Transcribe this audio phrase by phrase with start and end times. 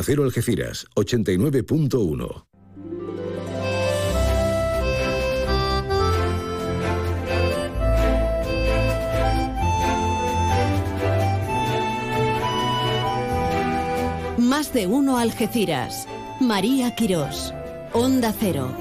[0.00, 2.46] Cero Algeciras, 89.1.
[14.38, 16.08] Más de uno Algeciras.
[16.40, 17.52] María Quirós.
[17.92, 18.74] Onda Cero.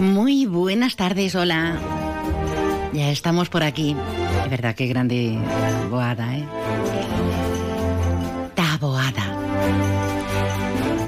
[0.00, 1.78] Muy buenas tardes, hola.
[2.94, 3.94] Ya estamos por aquí.
[4.44, 5.38] Es verdad, qué grande
[5.90, 6.46] boada, ¿eh?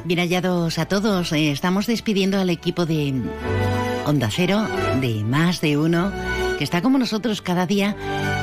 [0.09, 1.33] Bien hallados a todos.
[1.33, 3.13] Eh, estamos despidiendo al equipo de
[4.07, 4.67] Onda Cero,
[5.03, 6.11] de Más de Uno,
[6.57, 7.95] que está como nosotros cada día,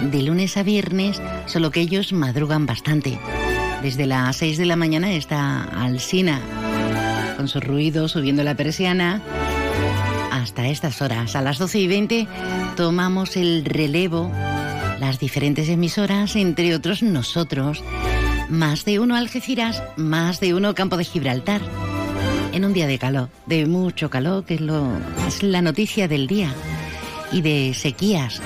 [0.04, 3.18] de lunes a viernes, solo que ellos madrugan bastante.
[3.82, 6.40] Desde las 6 de la mañana está Alsina,
[7.36, 9.24] con su ruido subiendo la persiana.
[10.32, 12.28] Hasta estas horas, a las 12 y 20,
[12.76, 14.32] tomamos el relevo,
[15.00, 17.84] las diferentes emisoras, entre otros nosotros.
[18.50, 21.62] Más de uno Algeciras, más de uno Campo de Gibraltar.
[22.54, 24.90] En un día de calor, de mucho calor, que es, lo,
[25.28, 26.54] es la noticia del día.
[27.32, 28.42] Y de sequías.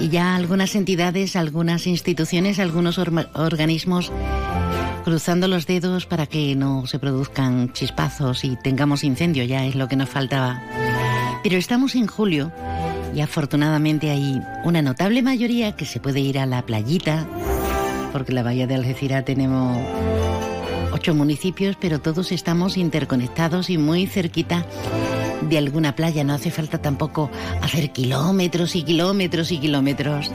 [0.00, 4.12] Y ya algunas entidades, algunas instituciones, algunos organismos
[5.04, 9.88] cruzando los dedos para que no se produzcan chispazos y tengamos incendio, ya es lo
[9.88, 10.62] que nos faltaba.
[11.42, 12.52] Pero estamos en julio
[13.14, 17.26] y afortunadamente hay una notable mayoría que se puede ir a la playita,
[18.12, 19.78] porque en la bahía de Algeciras tenemos
[20.92, 24.66] ocho municipios, pero todos estamos interconectados y muy cerquita
[25.40, 26.22] de alguna playa.
[26.22, 30.30] No hace falta tampoco hacer kilómetros y kilómetros y kilómetros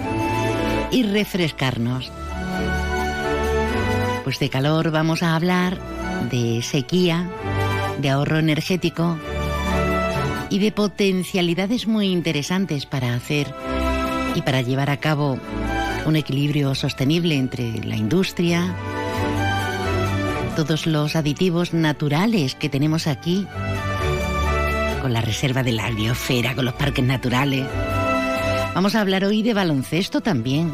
[0.91, 2.11] y refrescarnos.
[4.23, 5.77] Pues de calor vamos a hablar
[6.29, 7.29] de sequía,
[7.99, 9.17] de ahorro energético
[10.49, 13.53] y de potencialidades muy interesantes para hacer
[14.35, 15.39] y para llevar a cabo
[16.07, 18.73] un equilibrio sostenible entre la industria,
[20.55, 23.45] todos los aditivos naturales que tenemos aquí,
[25.01, 27.67] con la reserva de la biosfera, con los parques naturales.
[28.73, 30.73] Vamos a hablar hoy de baloncesto también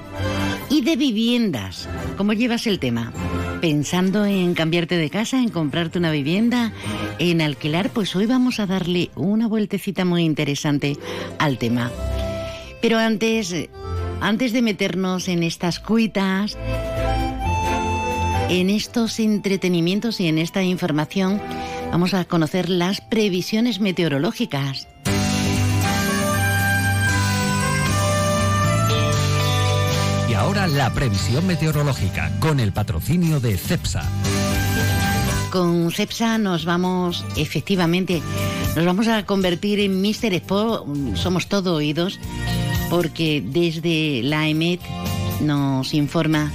[0.69, 1.89] y de viviendas.
[2.15, 3.11] ¿Cómo llevas el tema?
[3.59, 6.73] pensando en cambiarte de casa, en comprarte una vivienda,
[7.17, 10.97] en alquilar, pues hoy vamos a darle una vueltecita muy interesante
[11.39, 11.89] al tema.
[12.81, 13.55] Pero antes,
[14.23, 16.57] antes de meternos en estas cuitas,
[18.49, 21.41] en estos entretenimientos y en esta información,
[21.91, 24.87] vamos a conocer las previsiones meteorológicas.
[30.43, 34.03] ahora la previsión meteorológica con el patrocinio de CEPSA.
[35.51, 38.21] Con CEPSA nos vamos, efectivamente,
[38.75, 40.85] nos vamos a convertir en Mister Expo,
[41.15, 42.19] somos todo oídos,
[42.93, 44.79] porque desde la EMET
[45.41, 46.51] nos informa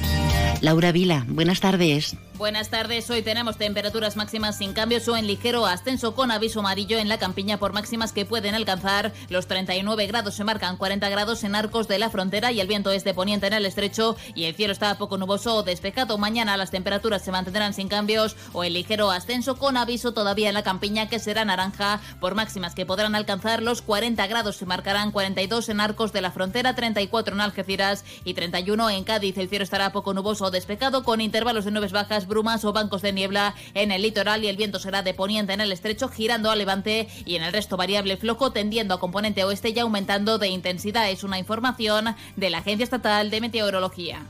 [0.61, 1.27] Laura Vila.
[1.29, 2.17] Buenas tardes.
[2.39, 3.11] Buenas tardes.
[3.11, 7.19] Hoy tenemos temperaturas máximas sin cambios o en ligero ascenso con aviso amarillo en la
[7.19, 10.37] campiña por máximas que pueden alcanzar los 39 grados.
[10.37, 13.49] Se marcan 40 grados en arcos de la frontera y el viento es de poniente
[13.49, 16.17] en el estrecho y el cielo está poco nuboso o despejado.
[16.17, 20.55] Mañana las temperaturas se mantendrán sin cambios o en ligero ascenso con aviso todavía en
[20.55, 24.59] la campiña que será naranja por máximas que podrán alcanzar los 40 grados.
[24.59, 29.37] Se marcarán 42 en arcos de la frontera, 34 en Algeciras y 31 en Cádiz.
[29.39, 33.03] El cielo estará poco nuboso o despejado con intervalos de nubes bajas brumas o bancos
[33.03, 36.51] de niebla en el litoral y el viento será de poniente en el estrecho girando
[36.51, 40.49] a levante y en el resto variable flojo tendiendo a componente oeste y aumentando de
[40.49, 41.11] intensidad.
[41.11, 44.27] Es una información de la Agencia Estatal de Meteorología.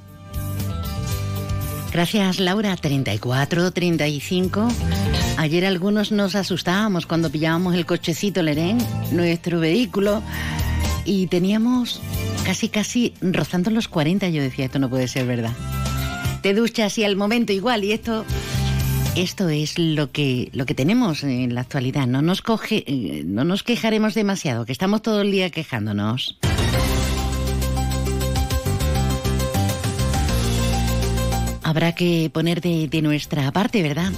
[1.93, 4.69] Gracias Laura, 34, 35.
[5.39, 8.79] Ayer algunos nos asustábamos cuando pillábamos el cochecito Lerén,
[9.11, 10.23] nuestro vehículo,
[11.05, 12.01] y teníamos
[12.45, 14.29] casi casi rozando los 40.
[14.29, 15.53] Yo decía, esto no puede ser verdad
[16.43, 17.85] te duchas y al momento igual.
[17.85, 18.25] Y esto,
[19.17, 22.07] esto es lo que, lo que tenemos en la actualidad.
[22.07, 26.39] No nos, coge, eh, no nos quejaremos demasiado, que estamos todo el día quejándonos.
[31.63, 34.11] Habrá que poner de, de nuestra parte, ¿verdad?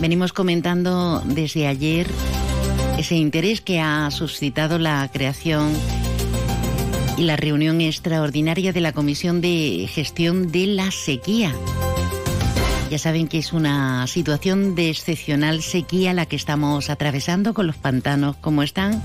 [0.00, 2.08] Venimos comentando desde ayer
[2.98, 5.72] ese interés que ha suscitado la creación
[7.18, 11.52] la reunión extraordinaria de la Comisión de Gestión de la Sequía.
[12.90, 17.76] Ya saben que es una situación de excepcional sequía la que estamos atravesando con los
[17.76, 19.02] pantanos como están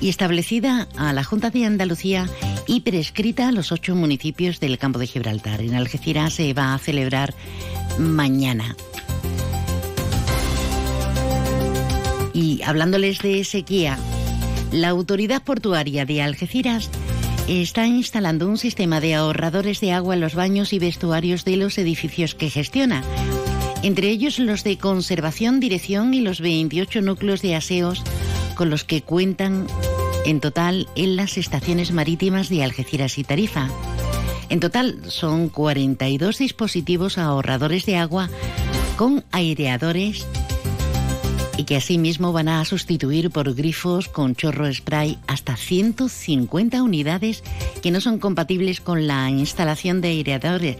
[0.00, 2.28] y establecida a la Junta de Andalucía
[2.66, 5.60] y prescrita a los ocho municipios del campo de Gibraltar.
[5.60, 7.34] En Algeciras se va a celebrar
[7.98, 8.74] mañana.
[12.32, 13.98] Y hablándoles de sequía,
[14.72, 16.90] la autoridad portuaria de Algeciras
[17.46, 21.76] está instalando un sistema de ahorradores de agua en los baños y vestuarios de los
[21.78, 23.02] edificios que gestiona,
[23.82, 28.02] entre ellos los de conservación, dirección y los 28 núcleos de aseos
[28.54, 29.66] con los que cuentan
[30.24, 33.68] en total en las estaciones marítimas de Algeciras y Tarifa.
[34.48, 38.30] En total son 42 dispositivos ahorradores de agua
[38.96, 40.26] con aireadores
[41.62, 47.44] y que asimismo van a sustituir por grifos con chorro spray hasta 150 unidades
[47.80, 50.78] que no son compatibles con la instalación de aireadores,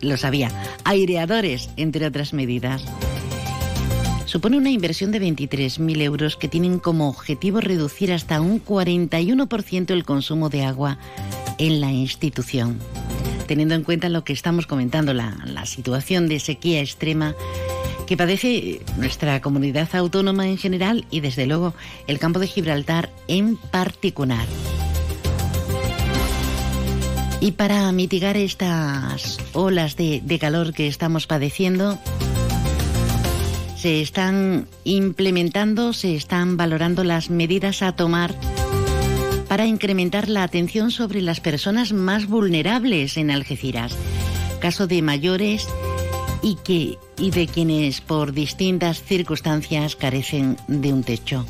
[0.00, 0.50] lo sabía,
[0.84, 2.82] aireadores, entre otras medidas.
[4.24, 10.06] Supone una inversión de 23.000 euros que tienen como objetivo reducir hasta un 41% el
[10.06, 10.96] consumo de agua
[11.58, 12.78] en la institución.
[13.46, 17.34] Teniendo en cuenta lo que estamos comentando, la situación de sequía extrema
[18.06, 21.74] que padece nuestra comunidad autónoma en general y desde luego
[22.06, 24.46] el campo de Gibraltar en particular.
[27.42, 31.98] Y para mitigar estas olas de, calor que estamos padeciendo,
[33.76, 38.32] se están implementando, se están valorando las medidas a tomar
[39.48, 43.96] para incrementar la atención sobre las personas más vulnerables en Algeciras.
[44.60, 45.66] Caso de mayores
[46.42, 51.46] y, que, y de quienes por distintas circunstancias carecen de un techo.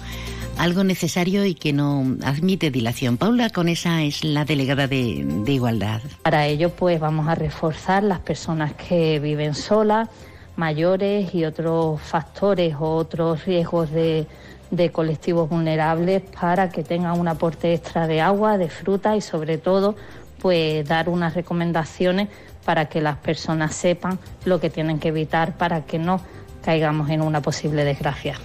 [0.58, 3.16] Algo necesario y que no admite dilación.
[3.16, 6.02] Paula con esa es la delegada de, de Igualdad.
[6.22, 10.08] Para ello, pues vamos a reforzar las personas que viven solas,
[10.56, 14.26] mayores y otros factores o otros riesgos de,
[14.70, 19.56] de colectivos vulnerables para que tengan un aporte extra de agua, de fruta y sobre
[19.56, 19.96] todo
[20.38, 22.28] pues dar unas recomendaciones
[22.64, 26.20] para que las personas sepan lo que tienen que evitar para que no
[26.62, 28.37] caigamos en una posible desgracia.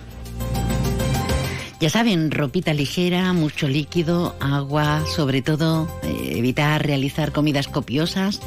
[1.79, 8.41] Ya saben, ropita ligera, mucho líquido, agua, sobre todo eh, evitar realizar comidas copiosas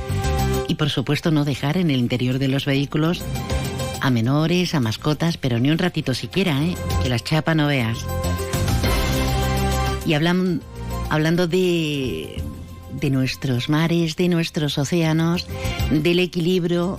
[0.67, 3.23] y por supuesto no dejar en el interior de los vehículos
[4.01, 6.75] a menores, a mascotas, pero ni un ratito siquiera, ¿eh?
[7.03, 7.99] que las chapa no veas.
[10.07, 10.61] Y hablan,
[11.09, 12.43] hablando de,
[12.93, 15.47] de nuestros mares, de nuestros océanos,
[15.91, 16.99] del equilibrio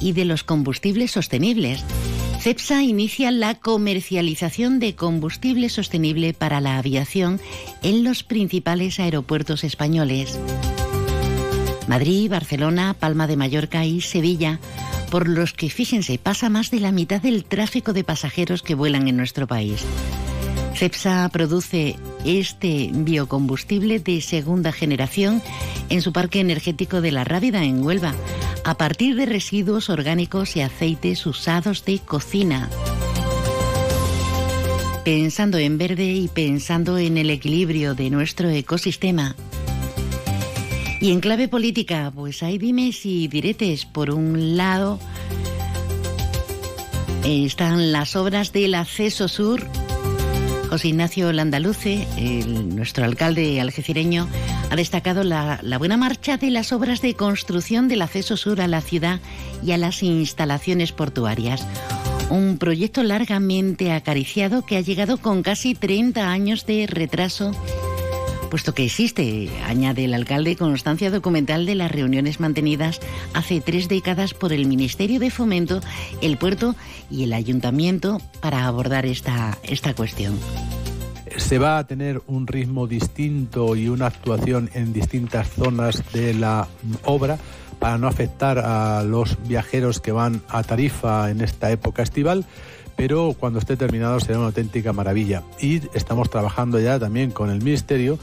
[0.00, 1.84] y de los combustibles sostenibles.
[2.40, 7.38] CEPSA inicia la comercialización de combustible sostenible para la aviación
[7.82, 10.38] en los principales aeropuertos españoles.
[11.86, 14.58] Madrid, Barcelona, Palma de Mallorca y Sevilla,
[15.10, 19.08] por los que, fíjense, pasa más de la mitad del tráfico de pasajeros que vuelan
[19.08, 19.84] en nuestro país.
[20.80, 25.42] CEPSA produce este biocombustible de segunda generación
[25.90, 28.14] en su parque energético de La Rábida, en Huelva,
[28.64, 32.70] a partir de residuos orgánicos y aceites usados de cocina.
[35.04, 39.36] Pensando en verde y pensando en el equilibrio de nuestro ecosistema.
[40.98, 43.84] Y en clave política, pues hay dimes y diretes.
[43.84, 44.98] Por un lado,
[47.22, 49.68] están las obras del acceso sur
[50.70, 52.06] José Ignacio Landaluce,
[52.46, 54.28] nuestro alcalde algecireño,
[54.70, 58.80] ha destacado la, buena marcha de las obras de construcción del acceso sur a la
[58.80, 59.18] ciudad
[59.64, 61.66] y a las instalaciones portuarias.
[62.30, 67.50] Un proyecto largamente acariciado que ha llegado con casi 30 años de retraso
[68.50, 73.00] puesto que existe, añade el alcalde, constancia documental de las reuniones mantenidas
[73.32, 75.80] hace tres décadas por el Ministerio de Fomento,
[76.20, 76.74] el puerto
[77.10, 80.38] y el ayuntamiento para abordar esta, esta cuestión
[81.36, 86.66] se va a tener un ritmo distinto y una actuación en distintas zonas de la
[87.04, 87.38] obra
[87.78, 92.44] para no afectar a los viajeros que van a Tarifa en esta época estival
[93.00, 95.42] pero cuando esté terminado será una auténtica maravilla.
[95.58, 98.18] Y estamos trabajando ya también con el Ministerio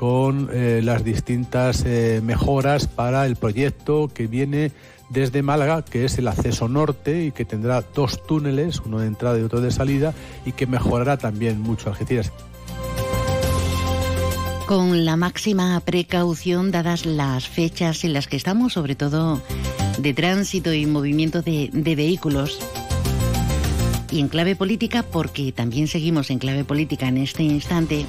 [0.00, 4.72] con eh, las distintas eh, mejoras para el proyecto que viene
[5.10, 9.38] desde Málaga, que es el acceso norte y que tendrá dos túneles, uno de entrada
[9.38, 10.14] y otro de salida,
[10.46, 12.32] y que mejorará también mucho Algeciras.
[14.66, 19.42] Con la máxima precaución, dadas las fechas en las que estamos, sobre todo
[19.98, 22.58] de tránsito y movimiento de, de vehículos,
[24.10, 28.06] y en clave política, porque también seguimos en clave política en este instante,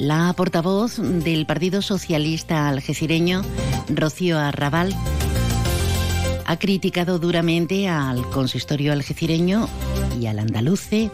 [0.00, 3.42] la portavoz del Partido Socialista algecireño,
[3.90, 4.94] Rocío Arrabal,
[6.46, 9.68] ha criticado duramente al consistorio algecireño
[10.18, 11.10] y al andaluce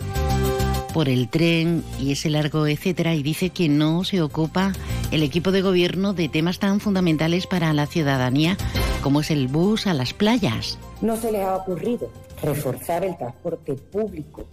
[0.95, 4.73] por el tren y ese largo etcétera y dice que no se ocupa
[5.11, 8.57] el equipo de gobierno de temas tan fundamentales para la ciudadanía
[9.03, 10.79] como es el bus a las playas.
[11.01, 12.09] No se les ha ocurrido
[12.41, 14.45] reforzar el transporte público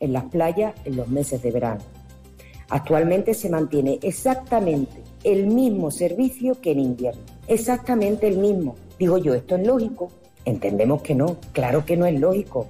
[0.00, 2.01] en las playas en los meses de verano
[2.72, 8.76] Actualmente se mantiene exactamente el mismo servicio que en invierno, exactamente el mismo.
[8.98, 10.10] Digo yo, ¿esto es lógico?
[10.46, 12.66] Entendemos que no, claro que no es lógico.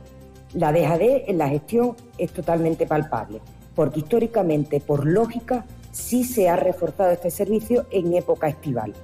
[0.54, 3.40] La dejadez en la gestión es totalmente palpable,
[3.76, 8.94] porque históricamente, por lógica, sí se ha reforzado este servicio en época estival.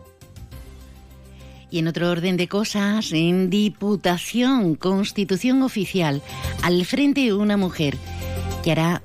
[1.71, 6.23] Y en otro orden de cosas, en Diputación, Constitución Oficial,
[6.65, 7.97] al frente una mujer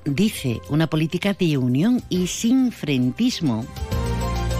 [0.04, 3.64] dice, una política de unión y sin frentismo.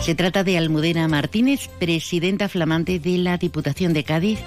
[0.00, 4.38] Se trata de Almudena Martínez, presidenta flamante de la Diputación de Cádiz.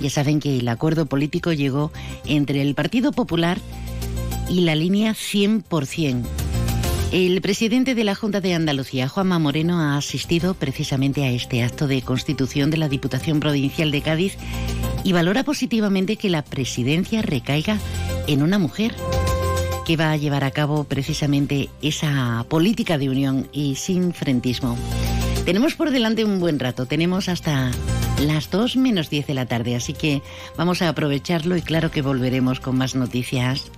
[0.00, 1.92] Ya saben que el acuerdo político llegó
[2.26, 3.58] entre el Partido Popular
[4.50, 6.24] y la línea 100%.
[7.12, 11.86] El presidente de la Junta de Andalucía, Juanma Moreno, ha asistido precisamente a este acto
[11.86, 14.36] de constitución de la Diputación Provincial de Cádiz
[15.04, 17.78] y valora positivamente que la presidencia recaiga
[18.26, 18.94] en una mujer
[19.84, 24.76] que va a llevar a cabo precisamente esa política de unión y sin frentismo.
[25.44, 27.70] Tenemos por delante un buen rato, tenemos hasta
[28.20, 30.22] las 2 menos 10 de la tarde, así que
[30.56, 33.70] vamos a aprovecharlo y claro que volveremos con más noticias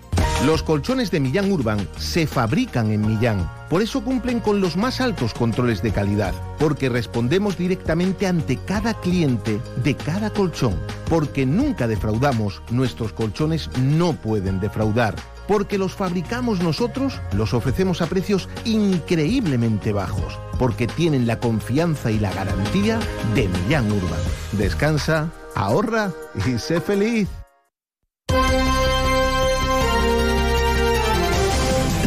[0.46, 3.50] los colchones de Millán Urban se fabrican en Millán.
[3.70, 6.34] Por eso cumplen con los más altos controles de calidad.
[6.58, 10.78] Porque respondemos directamente ante cada cliente de cada colchón.
[11.08, 12.60] Porque nunca defraudamos.
[12.70, 15.14] Nuestros colchones no pueden defraudar.
[15.46, 20.38] Porque los fabricamos nosotros, los ofrecemos a precios increíblemente bajos.
[20.58, 22.98] Porque tienen la confianza y la garantía
[23.34, 24.20] de Millán Urban.
[24.52, 26.12] Descansa, ahorra
[26.46, 27.28] y sé feliz.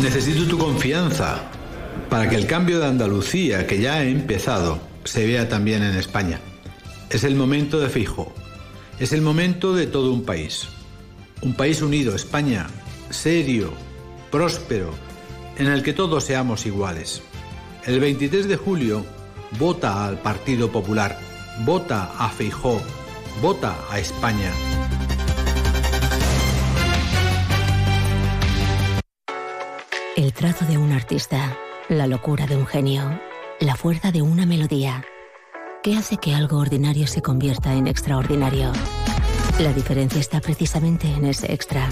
[0.02, 1.42] Necesito tu confianza
[2.10, 6.40] para que el cambio de Andalucía que ya ha empezado se vea también en España.
[7.10, 8.34] Es el momento de Fijo.
[9.00, 10.68] Es el momento de todo un país.
[11.42, 12.68] Un país unido, España,
[13.10, 13.74] serio,
[14.32, 14.92] próspero,
[15.58, 17.22] en el que todos seamos iguales.
[17.86, 19.06] El 23 de julio,
[19.60, 21.18] vota al Partido Popular,
[21.66, 22.82] vota a Feijó,
[23.42, 24.52] vota a España.
[30.16, 31.58] El trazo de un artista,
[31.90, 33.20] la locura de un genio,
[33.60, 35.06] la fuerza de una melodía.
[35.84, 38.72] ¿Qué hace que algo ordinario se convierta en extraordinario?
[39.60, 41.88] La diferencia está precisamente en ese extra.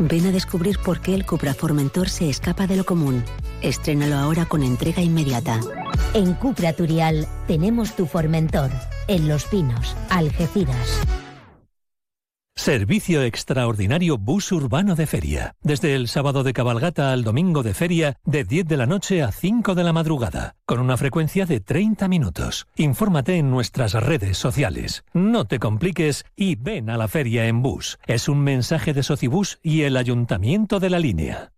[0.00, 3.22] Ven a descubrir por qué el Cupra Formentor se escapa de lo común.
[3.60, 5.60] Estrénalo ahora con entrega inmediata.
[6.14, 8.70] En Cupra Turial tenemos tu Formentor,
[9.08, 11.02] en Los Pinos, Algeciras.
[12.56, 15.54] Servicio extraordinario bus urbano de feria.
[15.62, 19.32] Desde el sábado de cabalgata al domingo de feria, de 10 de la noche a
[19.32, 22.66] 5 de la madrugada, con una frecuencia de 30 minutos.
[22.76, 25.04] Infórmate en nuestras redes sociales.
[25.14, 27.98] No te compliques y ven a la feria en bus.
[28.06, 31.52] Es un mensaje de Socibus y el Ayuntamiento de la Línea.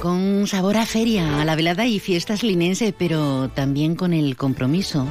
[0.00, 5.08] Con sabor a feria, a la velada y fiestas linense, pero también con el compromiso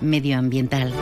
[0.00, 0.92] medioambiental,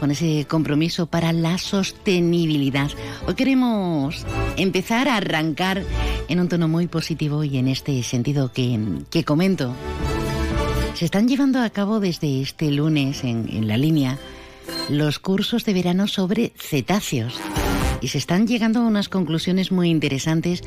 [0.00, 2.90] con ese compromiso para la sostenibilidad.
[3.26, 4.24] Hoy queremos
[4.56, 5.82] empezar a arrancar
[6.28, 8.78] en un tono muy positivo y en este sentido que,
[9.10, 9.74] que comento.
[10.94, 14.18] Se están llevando a cabo desde este lunes en, en la línea
[14.88, 17.40] los cursos de verano sobre cetáceos
[18.00, 20.62] y se están llegando a unas conclusiones muy interesantes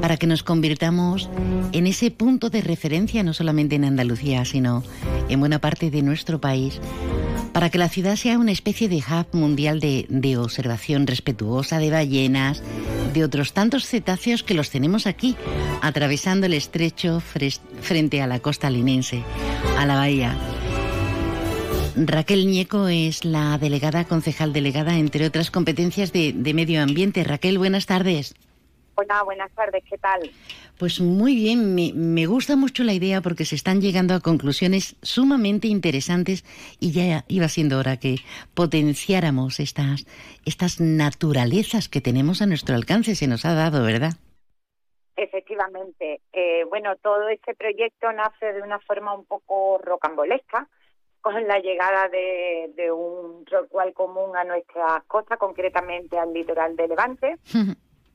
[0.00, 1.28] para que nos convirtamos
[1.72, 4.82] en ese punto de referencia no solamente en Andalucía, sino
[5.28, 6.80] en buena parte de nuestro país,
[7.52, 11.90] para que la ciudad sea una especie de hub mundial de, de observación respetuosa de
[11.90, 12.62] ballenas,
[13.12, 15.36] de otros tantos cetáceos que los tenemos aquí,
[15.82, 17.22] atravesando el estrecho
[17.80, 19.22] frente a la costa linense,
[19.78, 20.36] a la bahía.
[21.94, 27.22] Raquel Ñeco es la delegada, concejal delegada, entre otras competencias de, medio ambiente.
[27.22, 28.34] Raquel, buenas tardes.
[28.94, 30.30] Hola, buenas tardes, ¿qué tal?
[30.78, 35.68] Pues muy bien, me, gusta mucho la idea porque se están llegando a conclusiones sumamente
[35.68, 36.44] interesantes
[36.80, 38.16] y ya iba siendo hora que
[38.54, 40.06] potenciáramos estas,
[40.46, 44.12] estas naturalezas que tenemos a nuestro alcance, se nos ha dado, ¿verdad?
[45.16, 46.22] Efectivamente.
[46.32, 50.68] Eh, bueno, todo este proyecto nace de una forma un poco rocambolesca
[51.22, 57.38] con la llegada de, un rorcual común a nuestra costa, concretamente al litoral de Levante,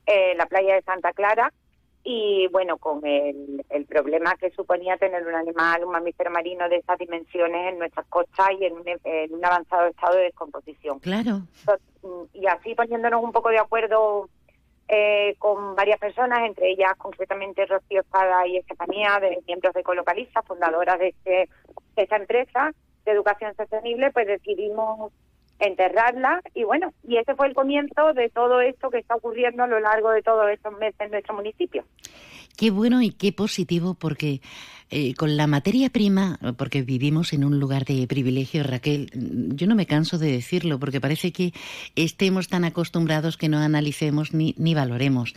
[0.06, 1.52] eh, la playa de Santa Clara,
[2.04, 6.98] y bueno, con el, problema que suponía tener un animal, un mamífero marino de esas
[6.98, 11.00] dimensiones en nuestras costas y en un, avanzado estado de descomposición.
[11.00, 11.40] Claro.
[12.34, 14.28] y así poniéndonos un poco de acuerdo
[14.88, 20.42] eh, con varias personas, entre ellas concretamente Rocío Espada y Estefanía, de miembros de Colocaliza,
[20.42, 21.48] fundadoras de, este,
[21.96, 22.72] de esta empresa,
[23.08, 25.12] de educación sostenible, pues decidimos
[25.58, 29.66] enterrarla y bueno, y ese fue el comienzo de todo esto que está ocurriendo a
[29.66, 31.84] lo largo de todos estos meses en nuestro municipio.
[32.58, 34.40] Qué bueno y qué positivo porque
[34.90, 39.76] eh, con la materia prima, porque vivimos en un lugar de privilegio, Raquel, yo no
[39.76, 41.52] me canso de decirlo porque parece que
[41.94, 45.34] estemos tan acostumbrados que no analicemos ni, ni valoremos.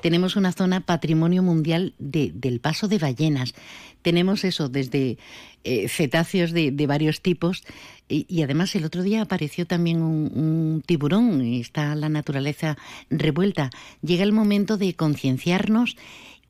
[0.00, 3.52] Tenemos una zona patrimonio mundial de, del paso de ballenas.
[4.00, 5.18] Tenemos eso desde
[5.64, 7.64] eh, cetáceos de, de, varios tipos
[8.08, 12.78] y, y, además el otro día apareció también un, un tiburón, está la naturaleza
[13.10, 13.68] revuelta.
[14.00, 15.96] Llega el momento de concienciarnos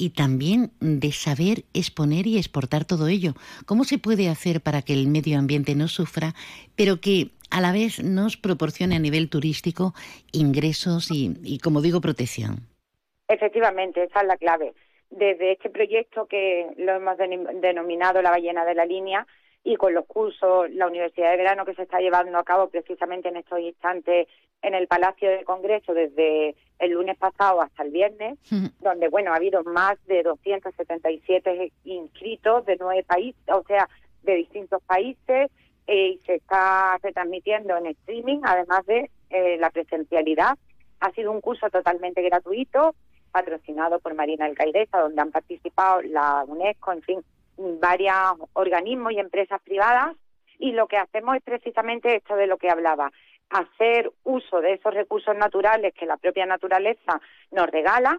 [0.03, 3.35] y también de saber exponer y exportar todo ello.
[3.67, 6.35] ¿Cómo se puede hacer para que el medio ambiente no sufra,
[6.75, 9.95] pero que a la vez nos proporcione a nivel turístico
[10.33, 12.67] ingresos y, y como digo, protección?
[13.29, 14.75] Efectivamente, esa es la clave.
[15.11, 19.25] Desde este proyecto que lo hemos denominado la ballena de la línea,
[19.65, 23.29] y con los cursos, la Universidad de Verano que se está llevando a cabo precisamente
[23.29, 24.27] en estos instantes
[24.61, 28.39] en el Palacio de Congreso desde el lunes pasado hasta el viernes,
[28.81, 33.89] donde, bueno, ha habido más de 277 inscritos de nueve países, o sea,
[34.23, 35.51] de distintos países,
[35.87, 40.57] eh, y se está retransmitiendo en streaming, además de eh, la presencialidad.
[41.01, 42.95] Ha sido un curso totalmente gratuito,
[43.33, 47.25] patrocinado por Marina Alcaidesa, donde han participado la UNESCO, en fin,
[47.57, 48.15] varios
[48.55, 50.17] organismos y empresas privadas
[50.59, 53.11] y lo que hacemos es precisamente esto de lo que hablaba,
[53.51, 58.19] hacer uso de esos recursos naturales que la propia naturaleza nos regala,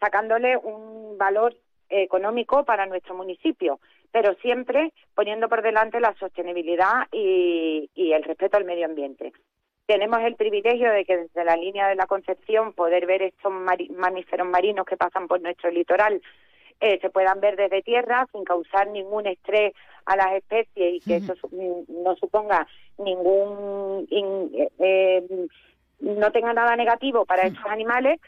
[0.00, 1.56] sacándole un valor
[1.88, 8.56] económico para nuestro municipio, pero siempre poniendo por delante la sostenibilidad y, y el respeto
[8.56, 9.32] al medio ambiente.
[9.86, 14.46] Tenemos el privilegio de que desde la línea de la Concepción poder ver estos mamíferos
[14.46, 16.20] marinos que pasan por nuestro litoral
[16.80, 19.74] eh, se puedan ver desde tierra sin causar ningún estrés
[20.06, 22.66] a las especies y que eso no suponga
[22.98, 25.46] ningún eh, eh,
[26.00, 28.20] no tenga nada negativo para estos animales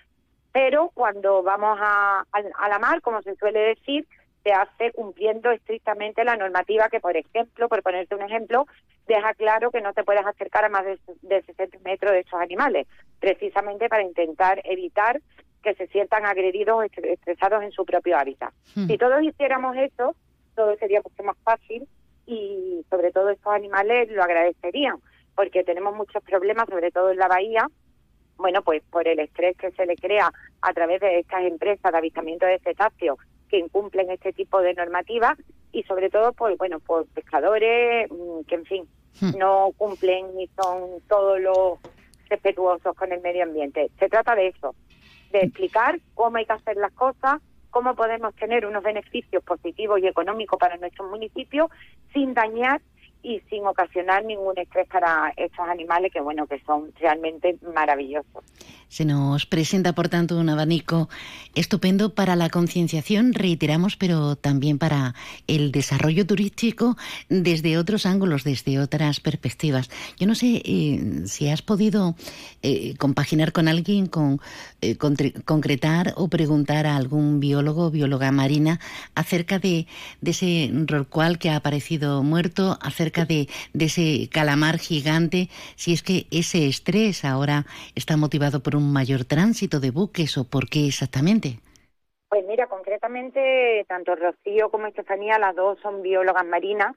[0.53, 4.07] pero cuando vamos a, a, la mar como se suele decir
[4.43, 8.67] se hace cumpliendo estrictamente la normativa que por ejemplo por ponerte un ejemplo
[9.07, 12.41] deja claro que no te puedes acercar a más de, de 60 metros de estos
[12.41, 12.89] animales
[13.21, 15.21] precisamente para intentar evitar
[15.63, 18.53] que se sientan agredidos o estresados en su propio hábitat.
[18.75, 18.87] Hmm.
[18.87, 20.15] Si todos hiciéramos eso,
[20.55, 21.87] todo sería mucho más fácil
[22.27, 24.97] y sobre todo estos animales lo agradecerían,
[25.35, 27.69] porque tenemos muchos problemas, sobre todo en la bahía,
[28.37, 31.99] bueno, pues por el estrés que se le crea a través de estas empresas de
[31.99, 33.19] avistamiento de cetáceos
[33.49, 35.37] que incumplen este tipo de normativas
[35.73, 38.89] y sobre todo por, bueno, por pescadores mm, que, en fin,
[39.21, 39.39] hmm.
[39.39, 41.79] no cumplen ni son todos los
[42.29, 43.91] respetuosos con el medio ambiente.
[43.99, 44.75] Se trata de eso,
[45.31, 47.41] de explicar cómo hay que hacer las cosas,
[47.71, 51.71] cómo podemos tener unos beneficios positivos y económicos para nuestros municipios
[52.13, 52.81] sin dañar
[53.23, 58.45] y sin ocasionar ningún estrés para estos animales que bueno que son realmente maravillosos.
[58.89, 61.09] Se nos presenta por tanto un abanico
[61.55, 65.15] estupendo para la concienciación, reiteramos, pero también para
[65.47, 66.97] el desarrollo turístico
[67.29, 69.91] desde otros ángulos, desde otras perspectivas.
[70.19, 72.17] Yo no sé eh, si has podido
[72.63, 74.41] eh, compaginar con alguien, con,
[74.81, 78.81] eh, con, concretar o preguntar a algún biólogo o bióloga marina
[79.15, 79.87] acerca de,
[80.21, 86.03] de ese rorcual que ha aparecido muerto, acerca de, de ese calamar gigante, si es
[86.03, 90.87] que ese estrés ahora está motivado por un mayor tránsito de buques o por qué
[90.87, 91.59] exactamente.
[92.29, 96.95] Pues mira, concretamente, tanto Rocío como Estefanía, las dos son biólogas marinas,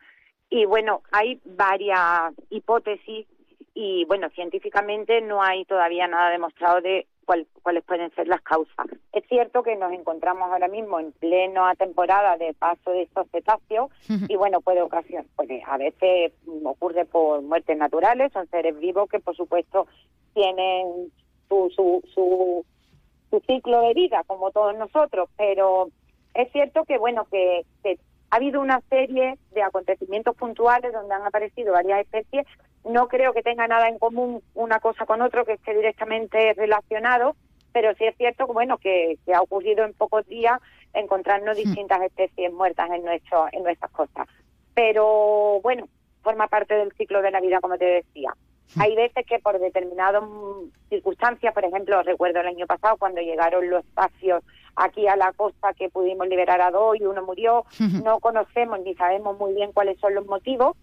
[0.50, 3.26] y bueno, hay varias hipótesis
[3.74, 8.88] y bueno, científicamente no hay todavía nada demostrado de cuáles pueden ser las causas.
[9.12, 13.90] Es cierto que nos encontramos ahora mismo en plena temporada de paso de estos cetáceos
[14.28, 16.34] y bueno, puede ocasionar, puede, a veces
[16.64, 19.88] ocurre por muertes naturales, son seres vivos que por supuesto
[20.34, 21.12] tienen
[21.48, 22.66] su, su, su,
[23.30, 25.90] su ciclo de vida como todos nosotros, pero
[26.34, 27.98] es cierto que bueno, que, que
[28.30, 32.48] ha habido una serie de acontecimientos puntuales donde han aparecido varias especies
[32.86, 37.36] no creo que tenga nada en común una cosa con otro que esté directamente relacionado,
[37.72, 40.60] pero sí es cierto que, bueno, que, ha ocurrido en pocos días
[40.94, 41.62] encontrarnos hmm.
[41.64, 44.28] distintas especies muertas en, nuestro, en nuestras costas.
[44.74, 45.88] Pero bueno,
[46.22, 48.34] forma parte del ciclo de la vida, como te decía.
[48.76, 48.82] Hmm.
[48.82, 50.24] Hay veces que por determinadas
[50.90, 54.44] circunstancias, por ejemplo, recuerdo el año pasado cuando llegaron los espacios
[54.76, 58.04] aquí a la costa que pudimos liberar a dos y uno murió, hmm.
[58.04, 60.76] no conocemos ni sabemos muy bien cuáles son los motivos,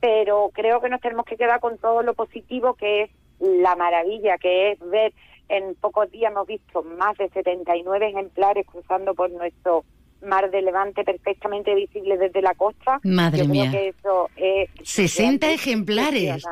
[0.00, 4.38] pero creo que nos tenemos que quedar con todo lo positivo que es la maravilla,
[4.38, 5.12] que es ver
[5.48, 9.84] en pocos días hemos visto más de 79 ejemplares cruzando por nuestro
[10.22, 13.00] mar de Levante perfectamente visible desde la costa.
[13.04, 13.70] Madre mía.
[13.70, 16.44] que eso es 60 ejemplares.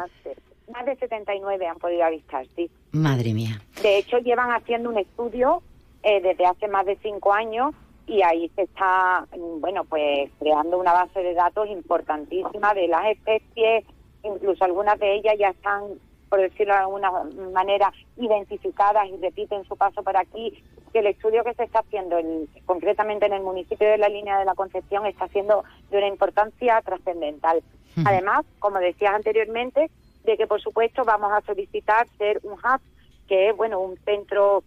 [0.73, 2.71] Más de 79 han podido avistar, sí.
[2.93, 3.61] Madre mía.
[3.83, 5.63] De hecho, llevan haciendo un estudio
[6.03, 7.75] eh, desde hace más de cinco años
[8.07, 13.07] y ahí se está, mm, bueno, pues creando una base de datos importantísima de las
[13.07, 13.85] especies,
[14.23, 15.83] incluso algunas de ellas ya están,
[16.29, 17.11] por decirlo de alguna
[17.53, 22.17] manera, identificadas y repiten su paso por aquí, que el estudio que se está haciendo
[22.65, 26.81] concretamente en el municipio de la línea de la Concepción está siendo de una importancia
[26.83, 27.63] trascendental.
[28.05, 29.91] Además, como decías anteriormente,
[30.25, 32.81] de que por supuesto vamos a solicitar ser un hub,
[33.27, 34.63] que es bueno un centro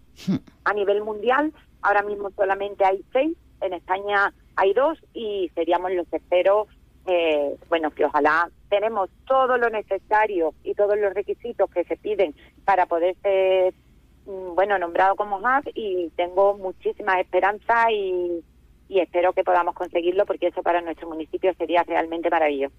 [0.64, 6.08] a nivel mundial Ahora mismo solamente hay seis, en España hay dos y seríamos los
[6.08, 6.68] terceros,
[7.08, 12.36] eh, bueno, que ojalá tenemos todo lo necesario y todos los requisitos que se piden
[12.66, 13.74] para poder ser,
[14.26, 18.44] mm, bueno, nombrado como hub y tengo muchísimas esperanzas y,
[18.90, 22.76] y espero que podamos conseguirlo porque eso para nuestro municipio sería realmente maravilloso.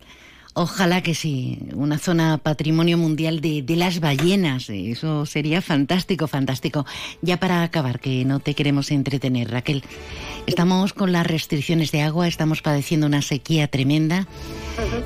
[0.54, 6.84] Ojalá que sí, una zona patrimonio mundial de, de, las ballenas, eso sería fantástico, fantástico.
[7.22, 9.84] Ya para acabar, que no te queremos entretener, Raquel,
[10.46, 14.26] estamos con las restricciones de agua, estamos padeciendo una sequía tremenda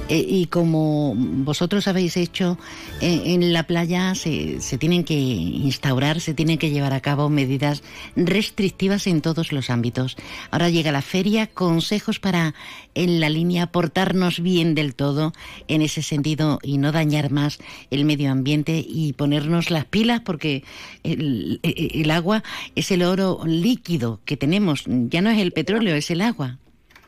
[0.09, 2.59] eh, y como vosotros habéis hecho,
[3.01, 7.29] eh, en la playa se, se tienen que instaurar, se tienen que llevar a cabo
[7.29, 7.83] medidas
[8.16, 10.16] restrictivas en todos los ámbitos.
[10.51, 12.55] Ahora llega la feria, consejos para
[12.94, 15.33] en la línea portarnos bien del todo
[15.68, 17.59] en ese sentido y no dañar más
[17.90, 20.62] el medio ambiente y ponernos las pilas porque
[21.03, 22.44] el, el agua
[22.77, 26.59] es el oro líquido que tenemos, ya no es el petróleo, es el agua.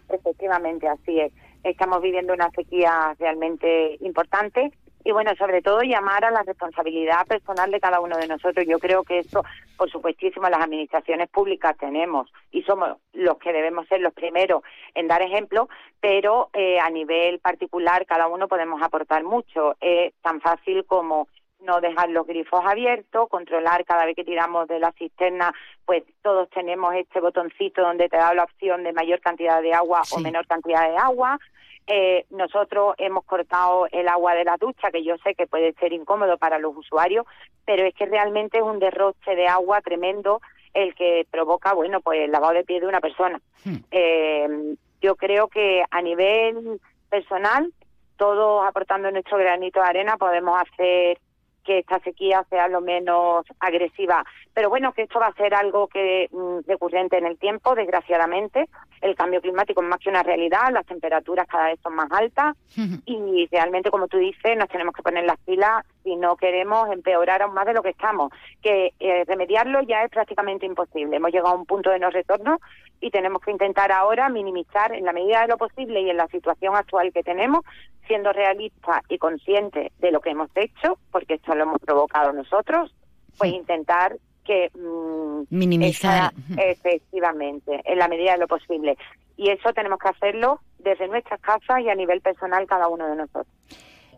[0.09, 1.33] Efectivamente, así es.
[1.63, 4.73] Estamos viviendo una sequía realmente importante
[5.05, 8.67] y bueno, sobre todo llamar a la responsabilidad personal de cada uno de nosotros.
[8.67, 9.45] Yo creo que eso,
[9.77, 14.63] por supuestísimo, las administraciones públicas tenemos y somos los que debemos ser los primeros
[14.95, 15.69] en dar ejemplo,
[16.01, 19.77] pero eh, a nivel particular cada uno podemos aportar mucho.
[19.81, 21.29] Es tan fácil como
[21.67, 25.53] no dejar los grifos abiertos, controlar cada vez que tiramos de la cisterna,
[25.85, 30.03] pues todos tenemos este botoncito donde te da la opción de mayor cantidad de agua
[30.13, 31.39] o menor cantidad de agua.
[31.89, 35.93] Eh, nosotros hemos cortado el agua de la ducha, que yo sé que puede ser
[35.93, 37.27] incómodo para los usuarios,
[37.65, 40.41] pero es que realmente es un derroche de agua tremendo
[40.75, 43.41] el que provoca, bueno, pues el lavado de pies de una persona.
[43.65, 43.77] Hmm.
[43.91, 47.73] Eh, yo creo que a nivel personal,
[48.17, 51.19] todos aportando nuestro granito de arena, podemos hacer
[51.67, 54.25] que esta sequía sea lo menos agresiva.
[54.57, 58.71] Pero bueno, que esto va a ser algo que mm, recurrente en el tiempo, desgraciadamente.
[59.03, 62.57] El cambio climático es más que una realidad, las temperaturas cada vez son más altas
[63.05, 67.43] y realmente, como tú dices, nos tenemos que poner las pilas si no queremos empeorar
[67.43, 68.33] aún más de lo que estamos.
[68.63, 71.17] Que eh, remediarlo ya es prácticamente imposible.
[71.17, 72.59] Hemos llegado a un punto de no retorno
[72.99, 76.29] y tenemos que intentar ahora minimizar en la medida de lo posible y en la
[76.29, 77.61] situación actual que tenemos,
[78.07, 82.95] siendo realistas y conscientes de lo que hemos hecho, porque esto lo hemos provocado nosotros,
[83.37, 84.17] pues intentar
[84.47, 86.33] que mm, minimizar.
[86.57, 88.97] efectivamente en la medida de lo posible.
[89.37, 93.17] Y eso tenemos que hacerlo desde nuestras casas y a nivel personal cada uno de
[93.17, 93.47] nosotros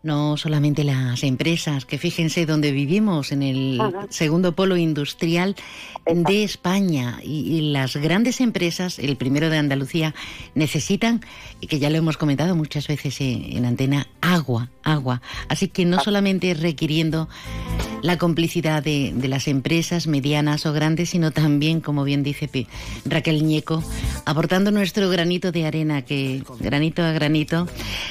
[0.03, 3.81] no solamente las empresas, que fíjense donde vivimos, en el
[4.11, 5.57] segundo polo industrial
[6.07, 10.15] de España, y, las grandes empresas, el primero de Andalucía,
[10.55, 11.21] necesitan,
[11.61, 15.21] y que ya lo hemos comentado muchas veces en, antena, agua, agua.
[15.49, 17.29] Así que no solamente requiriendo
[18.03, 22.49] la complicidad de, las empresas medianas o grandes, sino también, como bien dice
[23.05, 23.83] Raquel Ñeco,
[24.25, 27.67] aportando nuestro granito de arena, que granito a granito.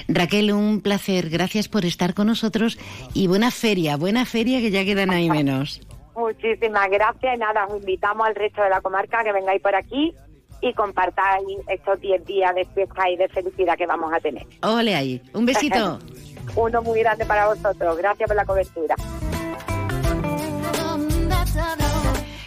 [0.07, 2.77] Raquel, un placer, gracias por estar con nosotros
[3.13, 5.81] y buena feria, buena feria que ya quedan ahí menos.
[6.15, 10.15] Muchísimas gracias y nada, os invitamos al resto de la comarca que vengáis por aquí
[10.61, 14.45] y compartáis estos 10 días de fiesta y de felicidad que vamos a tener.
[14.63, 15.99] Ole ahí, un besito.
[16.55, 18.95] Uno muy grande para vosotros, gracias por la cobertura.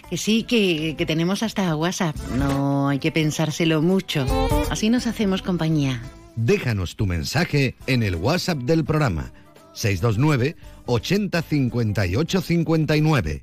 [0.08, 2.16] Que sí, que, que tenemos hasta WhatsApp.
[2.36, 4.26] No hay que pensárselo mucho.
[4.68, 6.02] Así nos hacemos compañía.
[6.44, 9.30] Déjanos tu mensaje en el WhatsApp del programa
[9.74, 13.42] 629 80 58 59.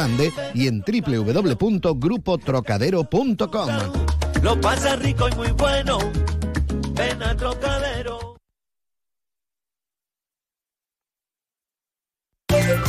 [0.01, 3.69] Grande y en www.grupotrocadero.com.
[4.41, 5.99] Lo pasa rico y muy bueno.
[6.95, 8.10] Ven a Trocadero.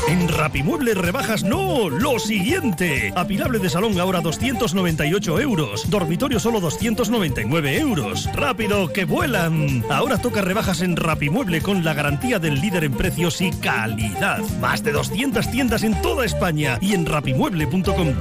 [0.08, 3.12] En Rapimueble rebajas no, lo siguiente.
[3.16, 5.90] Apilable de salón ahora 298 euros.
[5.90, 8.28] Dormitorio solo 299 euros.
[8.34, 9.84] Rápido, que vuelan.
[9.90, 14.40] Ahora toca rebajas en Rapimueble con la garantía del líder en precios y calidad.
[14.60, 18.14] Más de 200 tiendas en toda España y en rapimueble.com.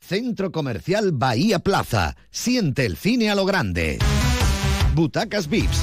[0.00, 2.16] Centro Comercial Bahía Plaza.
[2.30, 3.98] Siente el cine a lo grande.
[4.94, 5.82] Butacas VIPs,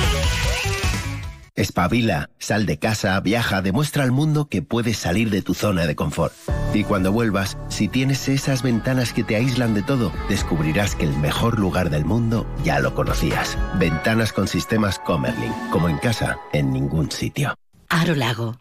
[1.61, 5.95] Espabila, sal de casa, viaja, demuestra al mundo que puedes salir de tu zona de
[5.95, 6.33] confort.
[6.73, 11.15] Y cuando vuelvas, si tienes esas ventanas que te aíslan de todo, descubrirás que el
[11.17, 13.59] mejor lugar del mundo ya lo conocías.
[13.77, 17.53] Ventanas con sistemas Comerlin, como en casa, en ningún sitio.
[17.89, 18.57] Aro Lago.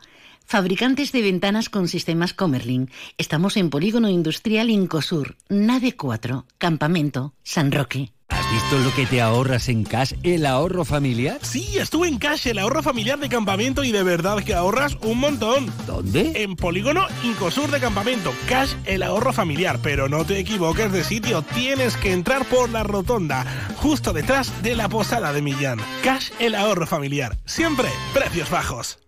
[0.51, 2.91] Fabricantes de ventanas con sistemas Comerlin.
[3.19, 8.11] Estamos en Polígono Industrial Incosur, Nave 4, Campamento, San Roque.
[8.31, 11.39] ¿Has visto lo que te ahorras en Cash, el ahorro familiar?
[11.43, 15.19] Sí, estuve en Cash, el ahorro familiar de campamento y de verdad que ahorras un
[15.19, 15.73] montón.
[15.87, 16.33] ¿Dónde?
[16.43, 18.33] En Polígono Incosur de Campamento.
[18.49, 19.79] Cash, el ahorro familiar.
[19.85, 24.75] Pero no te equivoques de sitio, tienes que entrar por la rotonda, justo detrás de
[24.75, 25.79] la posada de Millán.
[26.03, 27.39] Cash, el ahorro familiar.
[27.45, 28.99] Siempre precios bajos.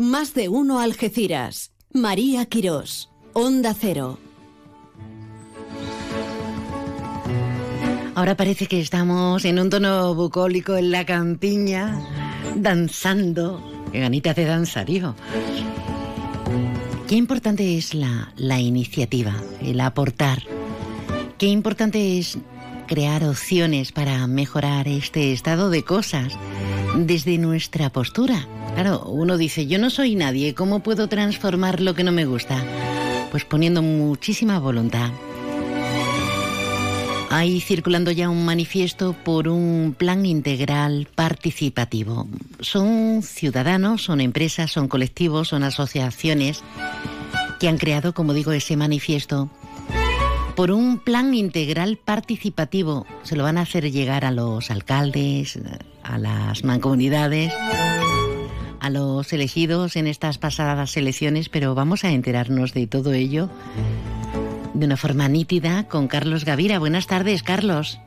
[0.00, 1.72] Más de uno Algeciras.
[1.92, 3.10] María Quirós.
[3.34, 4.18] Onda Cero.
[8.14, 12.00] Ahora parece que estamos en un tono bucólico en la campiña,
[12.56, 13.62] danzando.
[13.92, 15.14] Qué ganitas de danzar, hijo.
[17.06, 20.44] Qué importante es la, la iniciativa, el aportar.
[21.36, 22.38] Qué importante es
[22.86, 26.38] crear opciones para mejorar este estado de cosas
[26.96, 28.46] desde nuestra postura.
[28.74, 32.62] Claro, uno dice, yo no soy nadie, ¿cómo puedo transformar lo que no me gusta?
[33.30, 35.10] Pues poniendo muchísima voluntad.
[37.32, 42.28] Hay circulando ya un manifiesto por un plan integral participativo.
[42.58, 46.64] Son ciudadanos, son empresas, son colectivos, son asociaciones
[47.60, 49.48] que han creado, como digo, ese manifiesto
[50.56, 53.06] por un plan integral participativo.
[53.22, 55.58] Se lo van a hacer llegar a los alcaldes,
[56.10, 57.52] a las mancomunidades,
[58.80, 63.48] a los elegidos en estas pasadas elecciones, pero vamos a enterarnos de todo ello
[64.74, 66.78] de una forma nítida con Carlos Gavira.
[66.78, 68.00] Buenas tardes, Carlos.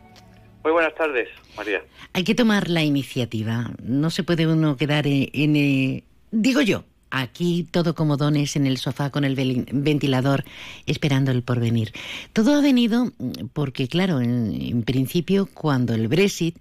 [0.63, 1.82] Muy buenas tardes, María.
[2.13, 3.72] Hay que tomar la iniciativa.
[3.82, 5.30] No se puede uno quedar en...
[5.34, 9.36] en eh, digo yo, aquí todo como dones en el sofá con el
[9.71, 10.43] ventilador
[10.88, 11.91] esperando el porvenir.
[12.34, 13.12] Todo ha venido
[13.54, 16.58] porque, claro, en, en principio cuando el Brexit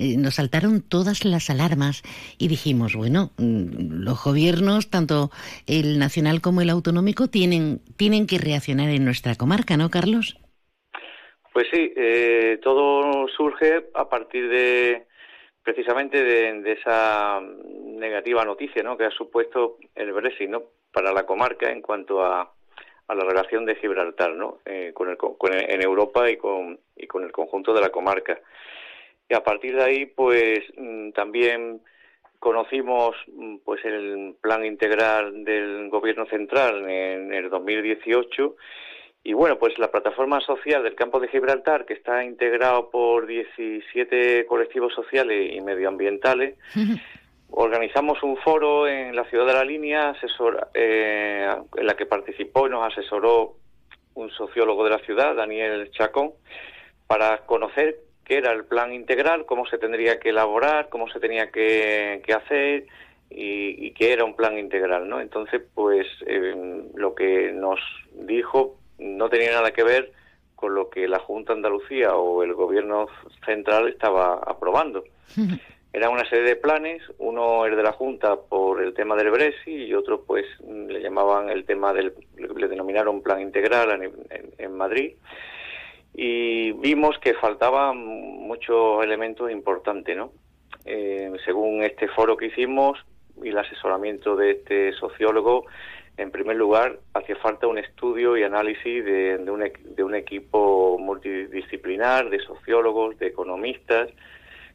[0.00, 2.02] eh, nos saltaron todas las alarmas
[2.38, 5.30] y dijimos, bueno, mm, los gobiernos, tanto
[5.66, 10.38] el nacional como el autonómico, tienen, tienen que reaccionar en nuestra comarca, ¿no, Carlos?
[11.52, 15.06] Pues sí, eh, todo surge a partir de
[15.62, 18.96] precisamente de, esa negativa noticia ¿no?
[18.96, 20.62] que ha supuesto el Brexit ¿no?
[20.92, 22.52] para la comarca en cuanto a,
[23.08, 24.58] a la relación de Gibraltar ¿no?
[24.64, 28.40] Eh, con el, con en Europa y con, y con el conjunto de la comarca.
[29.28, 31.82] Y a partir de ahí, pues mm, también
[32.40, 38.56] conocimos mm, pues el plan integral del gobierno central en el 2018
[39.22, 44.46] y bueno, pues la plataforma social del campo de Gibraltar, que está integrado por 17
[44.46, 46.56] colectivos sociales y medioambientales,
[47.50, 52.66] organizamos un foro en la ciudad de la línea, asesor, eh, en la que participó
[52.66, 53.56] y nos asesoró
[54.14, 56.32] un sociólogo de la ciudad, Daniel Chacón,
[57.06, 61.50] para conocer qué era el plan integral, cómo se tendría que elaborar, cómo se tenía
[61.50, 62.86] que, hacer
[63.28, 65.20] y, qué era un plan integral, ¿no?
[65.20, 67.80] Entonces, pues eh, lo que nos
[68.14, 70.12] dijo no tenía nada que ver
[70.54, 73.08] con lo que la Junta de Andalucía o el Gobierno
[73.44, 75.04] central estaba aprobando.
[75.92, 79.88] Era una serie de planes, uno el de la Junta por el tema del Brexit
[79.88, 84.00] y otro pues le llamaban el tema del, le denominaron plan integral
[84.56, 85.14] en Madrid
[86.14, 90.32] y vimos que faltaban muchos elementos importantes, ¿no?
[90.84, 92.98] Eh, según este foro que hicimos
[93.42, 95.66] y el asesoramiento de este sociólogo,
[96.16, 99.64] en primer lugar, hacía falta un estudio y análisis de, un,
[99.96, 104.10] de un equipo multidisciplinar, de sociólogos, de economistas,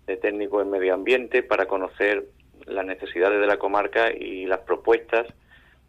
[0.07, 2.25] de técnicos en medio ambiente, para conocer
[2.65, 5.27] las necesidades de la comarca y las propuestas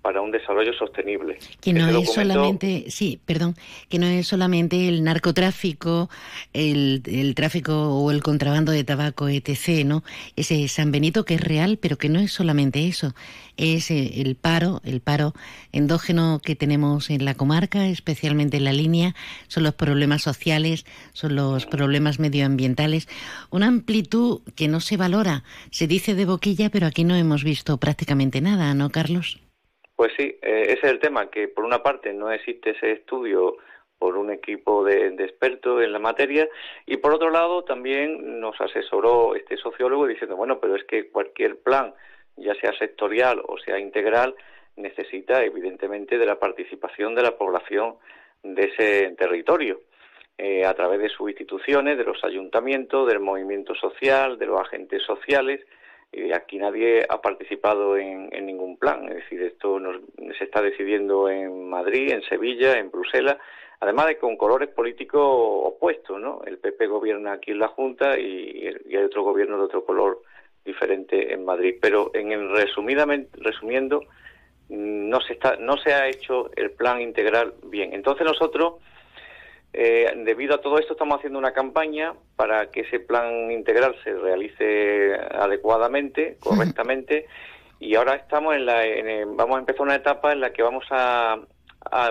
[0.07, 1.37] para un desarrollo sostenible.
[1.61, 3.57] Que no es solamente, sí, perdón,
[3.88, 6.09] que no es solamente el narcotráfico,
[6.53, 10.05] el, el, tráfico o el contrabando de tabaco, etc., ¿no?
[10.37, 13.16] Ese San Benito que es real, pero que no es solamente eso,
[13.57, 15.35] es eh, el paro, el paro
[15.73, 19.16] endógeno que tenemos en la comarca, especialmente en la línea,
[19.49, 23.09] son los problemas sociales, son los problemas medioambientales,
[23.51, 25.42] una amplitud que no se valora,
[25.73, 29.40] se dice de boquilla, pero aquí no hemos visto prácticamente nada, ¿no, Carlos?
[29.96, 33.56] Pues sí, eh, ese es el tema, que por una parte no existe ese estudio
[33.98, 36.46] por un equipo de, expertos en la materia
[36.85, 41.59] y por otro lado también nos asesoró este sociólogo diciendo, bueno, pero es que cualquier
[41.61, 41.94] plan,
[42.37, 44.35] ya sea sectorial o sea integral,
[44.76, 47.94] necesita evidentemente de la participación de la población
[48.42, 49.80] de ese territorio.
[50.38, 55.02] Eh, a través de sus instituciones, de los ayuntamientos, del movimiento social, de los agentes
[55.02, 55.64] sociales,
[56.12, 59.81] y aquí nadie ha participado en, ningún plan, es decir, esto
[60.38, 63.37] se está decidiendo en Madrid, en Sevilla, en Bruselas,
[63.81, 66.42] además de con colores políticos opuestos, ¿no?
[66.47, 70.23] El PP gobierna aquí en la Junta y, hay otro gobierno de otro color
[70.64, 71.77] diferente en Madrid.
[71.81, 74.03] Pero en resumidamente, resumiendo,
[74.69, 77.92] no se está, no se ha hecho el plan integral bien.
[77.92, 78.75] Entonces nosotros
[79.79, 84.15] eh, debido a todo esto estamos haciendo una campaña para que ese plan integral se
[84.15, 87.27] realice adecuadamente, correctamente,
[87.79, 88.81] y ahora estamos en la,
[89.35, 91.41] vamos a empezar una etapa en la que vamos a,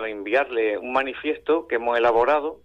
[0.06, 2.60] enviarle un manifiesto que hemos elaborado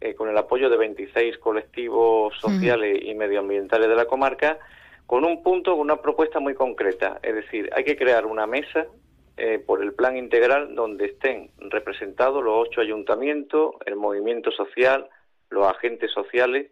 [0.00, 4.58] eh, con el apoyo de 26 colectivos sociales y medioambientales de la comarca,
[5.06, 7.20] con un punto, con una propuesta muy concreta.
[7.22, 8.88] Es decir, hay que crear una mesa
[9.36, 15.08] eh, por el plan integral donde estén representados los ocho ayuntamientos, el movimiento social,
[15.50, 16.70] los agentes sociales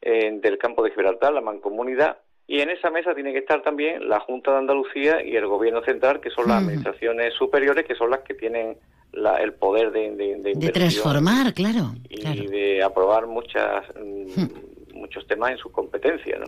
[0.00, 4.08] eh, del campo de Gibraltar, la mancomunidad, y en esa mesa tiene que estar también
[4.08, 8.10] la Junta de Andalucía y el Gobierno Central, que son las administraciones superiores, que son
[8.10, 8.76] las que tienen
[9.12, 11.92] el poder de, de, transformar, claro.
[12.08, 13.84] Y de aprobar muchas...
[13.96, 16.46] Mm, muchos temas en sus competencias, ¿no?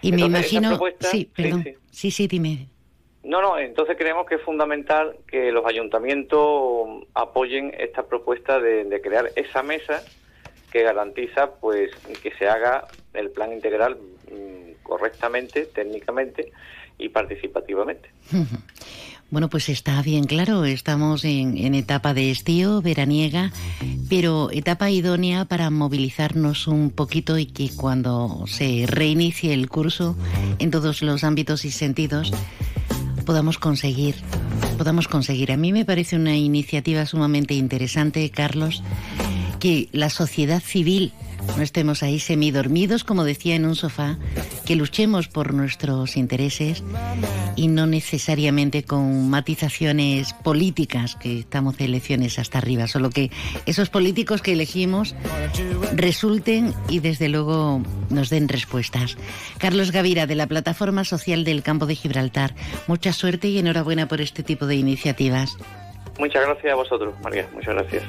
[0.00, 2.68] Y me imagino, sí, perdón, sí, sí, dime.
[3.24, 9.30] No, no, entonces creemos que es fundamental que los ayuntamientos apoyen esta propuesta de, crear
[9.36, 10.02] esa mesa
[10.72, 13.96] que garantiza pues que se haga el plan integral
[14.30, 16.52] mm, correctamente, técnicamente
[16.98, 18.10] y participativamente.
[19.30, 23.50] Bueno, pues está bien claro, estamos en, en, etapa de estío, veraniega,
[24.10, 30.18] pero etapa idónea para movilizarnos un poquito y que cuando se reinicie el curso
[30.58, 32.30] en todos los ámbitos y sentidos,
[33.22, 34.16] podamos conseguir,
[34.78, 35.52] podamos conseguir.
[35.52, 38.82] A mí me parece una iniciativa sumamente interesante, Carlos,
[39.60, 41.12] que la sociedad civil
[41.56, 44.16] no estemos ahí semidormidos, como decía, en un sofá,
[44.64, 46.82] que luchemos por nuestros intereses
[47.56, 53.30] y no necesariamente con matizaciones políticas, que estamos de elecciones hasta arriba, solo que
[53.66, 55.14] esos políticos que elegimos
[55.94, 59.16] resulten y desde luego nos den respuestas.
[59.58, 62.54] Carlos Gavira, de la Plataforma Social del Campo de Gibraltar,
[62.86, 65.56] mucha suerte y enhorabuena por este tipo de iniciativas.
[66.18, 68.04] Muchas gracias a vosotros, María, muchas gracias.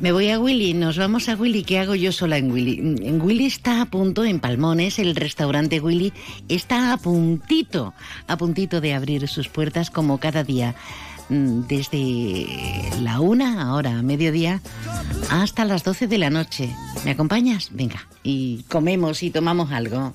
[0.00, 1.64] Me voy a Willy, nos vamos a Willy.
[1.64, 2.78] ¿Qué hago yo sola en Willy?
[3.02, 6.12] En Willy está a punto, en Palmones, el restaurante Willy
[6.48, 7.94] está a puntito,
[8.28, 10.76] a puntito de abrir sus puertas como cada día.
[11.30, 12.46] Mm, desde
[13.00, 14.62] la una, ahora a mediodía,
[15.30, 16.72] hasta las doce de la noche.
[17.04, 17.70] ¿Me acompañas?
[17.72, 20.12] Venga, y comemos y tomamos algo.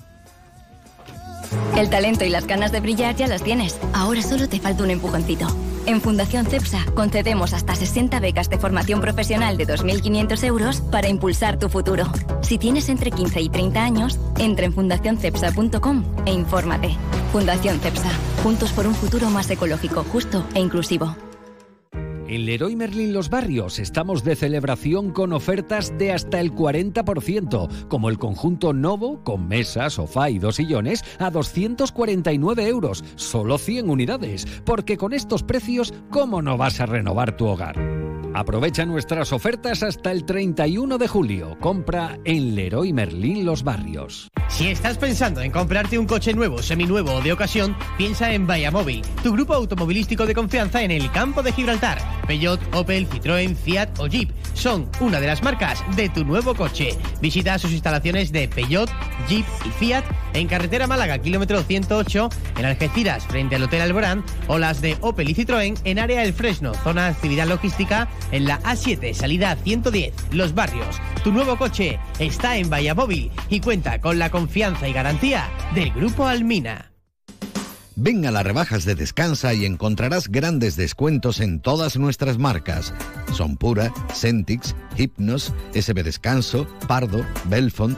[1.78, 3.80] El talento y las ganas de brillar ya las tienes.
[3.94, 5.73] Ahora solo te falta un empujoncito.
[5.86, 11.60] En Fundación CEPSA concedemos hasta 60 becas de formación profesional de 2.500 euros para impulsar
[11.60, 12.06] tu futuro.
[12.42, 16.96] Si tienes entre 15 y 30 años, entra en fundacioncepsa.com e infórmate.
[17.34, 18.12] Fundación CEPSA,
[18.44, 21.16] juntos por un futuro más ecológico, justo e inclusivo.
[22.28, 28.10] En Leroy Merlin Los Barrios estamos de celebración con ofertas de hasta el 40%, como
[28.10, 34.48] el conjunto Novo con mesa, sofá y dos sillones a 249 euros, solo 100 unidades,
[34.66, 38.13] porque con estos precios, ¿cómo no vas a renovar tu hogar?
[38.36, 41.56] Aprovecha nuestras ofertas hasta el 31 de julio.
[41.60, 44.32] Compra en Leroy Merlin Los Barrios.
[44.48, 49.04] Si estás pensando en comprarte un coche nuevo, seminuevo o de ocasión, piensa en Móvil,
[49.22, 52.00] tu grupo automovilístico de confianza en el campo de Gibraltar.
[52.28, 56.98] Peugeot, Opel, Citroën, Fiat o Jeep son una de las marcas de tu nuevo coche.
[57.22, 58.90] Visita sus instalaciones de Peugeot,
[59.28, 60.04] Jeep y Fiat
[60.34, 65.30] en carretera Málaga, kilómetro 108, en Algeciras, frente al Hotel Alborán, o las de Opel
[65.30, 70.14] y Citroën en área El Fresno, zona de actividad logística en la A7, salida 110,
[70.32, 70.98] Los Barrios.
[71.24, 76.26] Tu nuevo coche está en Móvil y cuenta con la confianza y garantía del Grupo
[76.26, 76.94] Almina.
[77.96, 82.92] Ven a las rebajas de Descansa y encontrarás grandes descuentos en todas nuestras marcas.
[83.34, 87.98] Son Pura, Centix, Hypnos, SB Descanso, Pardo, Belfont,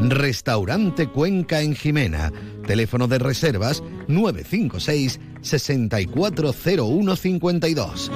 [0.00, 2.32] Restaurante Cuenca en Jimena.
[2.66, 8.12] Teléfono de reservas 956 640152.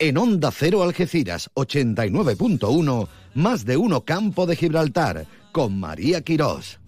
[0.00, 6.80] En Onda Cero Algeciras 89.1, más de uno Campo de Gibraltar, con María Quirós.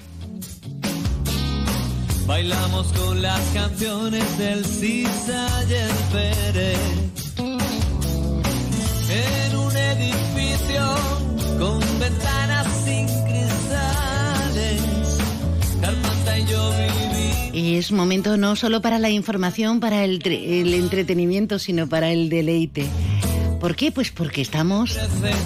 [2.26, 6.78] Bailamos con las canciones del Cisayer Pérez
[9.10, 11.29] en un edificio
[11.60, 14.80] con ventanas sin cristales.
[16.36, 16.72] Y yo.
[17.78, 22.86] Es momento no solo para la información, para el, el entretenimiento, sino para el deleite.
[23.60, 23.92] ¿Por qué?
[23.92, 24.98] Pues porque estamos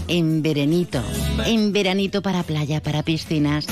[0.06, 1.02] en veranito,
[1.46, 3.66] en veranito para playa, para piscinas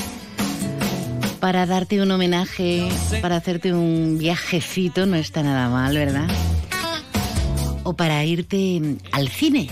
[1.39, 2.89] para darte un homenaje,
[3.21, 6.29] para hacerte un viajecito, no está nada mal, ¿verdad?
[7.85, 9.69] O para irte al cine.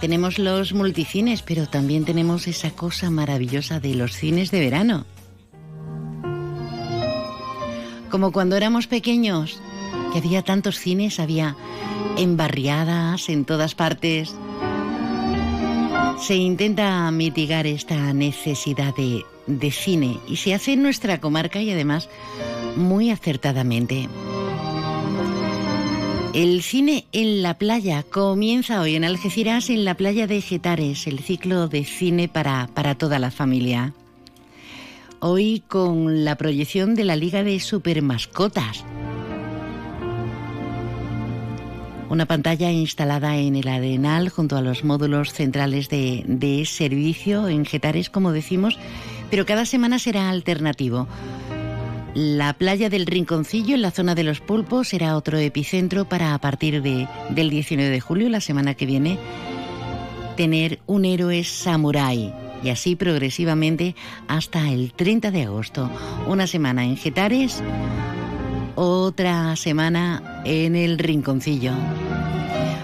[0.00, 5.06] Tenemos los multicines, pero también tenemos esa cosa maravillosa de los cines de verano.
[8.10, 9.60] Como cuando éramos pequeños,
[10.12, 11.56] que había tantos cines, había
[12.18, 14.34] embarriadas en todas partes.
[16.18, 19.24] Se intenta mitigar esta necesidad de
[19.58, 22.08] de cine y se hace en nuestra comarca y además
[22.76, 24.08] muy acertadamente.
[26.32, 31.18] El cine en la playa comienza hoy en Algeciras, en la playa de Getares, el
[31.18, 33.94] ciclo de cine para, para toda la familia.
[35.18, 38.84] Hoy con la proyección de la Liga de Supermascotas.
[42.08, 47.64] Una pantalla instalada en el Arenal junto a los módulos centrales de, de servicio en
[47.64, 48.78] Getares, como decimos,
[49.32, 51.08] pero cada semana será alternativo.
[52.14, 56.40] La playa del Rinconcillo, en la zona de los pulpos, será otro epicentro para a
[56.40, 59.16] partir de, del 19 de julio, la semana que viene,
[60.36, 62.34] tener un héroe samurái.
[62.64, 63.94] Y así progresivamente
[64.26, 65.88] hasta el 30 de agosto.
[66.26, 67.62] Una semana en Getares,
[68.74, 71.72] otra semana en el Rinconcillo.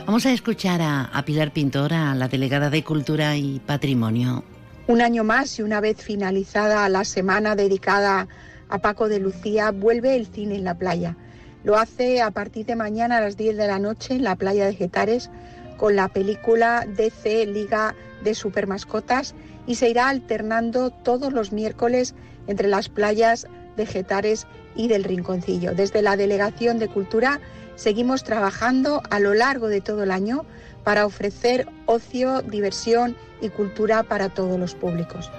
[0.07, 4.45] Vamos a escuchar a, a Pilar Pintor, a la delegada de Cultura y Patrimonio.
[4.87, 8.29] Un año más y una vez finalizada la semana dedicada
[8.79, 11.17] Paco de Lucía, vuelve el cine en la playa.
[11.65, 14.67] Lo hace a partir de mañana a las 10 de la noche en la playa
[14.67, 15.31] de Getares
[15.77, 19.35] con la película DC Liga de Supermascotas
[19.67, 22.15] y se irá alternando todos los miércoles
[22.47, 23.47] entre las playas
[23.77, 25.75] de Getares y del Rinconcillo.
[25.75, 27.41] Desde la Delegación de Cultura
[27.75, 30.45] seguimos trabajando a lo largo de todo el año
[30.85, 35.31] para ofrecer ocio, diversión y cultura para todos los públicos.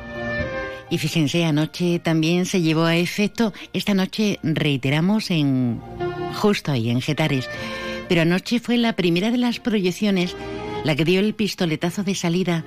[0.89, 5.81] Y fíjense, anoche también se llevó a efecto, esta noche reiteramos en
[6.35, 7.49] justo ahí, en Getares,
[8.07, 10.35] pero anoche fue la primera de las proyecciones
[10.83, 12.63] la que dio el pistoletazo de salida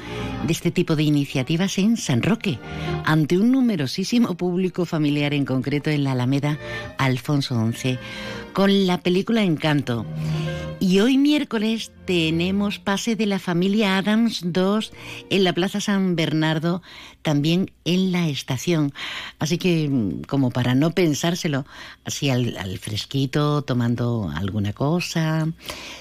[0.47, 2.59] de este tipo de iniciativas en San Roque,
[3.05, 6.59] ante un numerosísimo público familiar, en concreto en la Alameda
[6.99, 7.99] Alfonso XI,
[8.53, 10.07] con la película Encanto.
[10.79, 14.93] Y hoy miércoles tenemos pase de la familia Adams 2
[15.29, 16.83] en la Plaza San Bernardo,
[17.21, 18.95] también en la estación.
[19.39, 19.91] Así que,
[20.27, 21.67] como para no pensárselo,
[22.07, 25.53] así al, fresquito, tomando alguna cosa,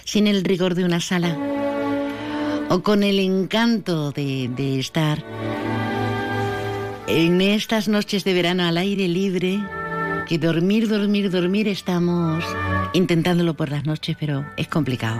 [0.06, 1.38] sin el rigor de una sala,
[2.70, 5.26] o con el encanto de estar
[7.10, 9.60] en estas noches de verano al aire libre,
[10.30, 12.46] que dormir, dormir, dormir estamos
[12.94, 15.20] intentándolo por las noches, pero es complicado.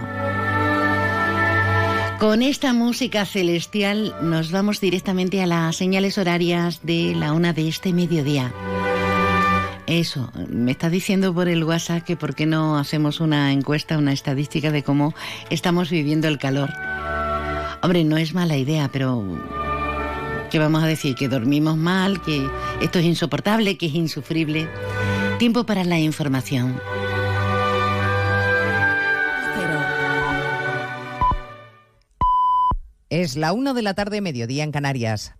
[2.20, 7.66] Con esta música celestial nos vamos directamente a las señales horarias de la una de
[7.66, 8.52] este mediodía.
[9.88, 14.12] Eso, me está diciendo por el WhatsApp que por qué no hacemos una encuesta, una
[14.12, 15.12] estadística de cómo
[15.50, 16.70] estamos viviendo el calor.
[17.82, 19.24] Hombre, no es mala idea, pero
[20.50, 21.14] ¿qué vamos a decir?
[21.14, 22.46] Que dormimos mal, que
[22.80, 24.68] esto es insoportable, que es insufrible.
[25.38, 26.80] Tiempo para la información.
[33.08, 35.34] Es la una de la tarde, mediodía en Canarias.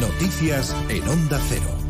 [0.00, 1.83] Noticias en Onda Cero.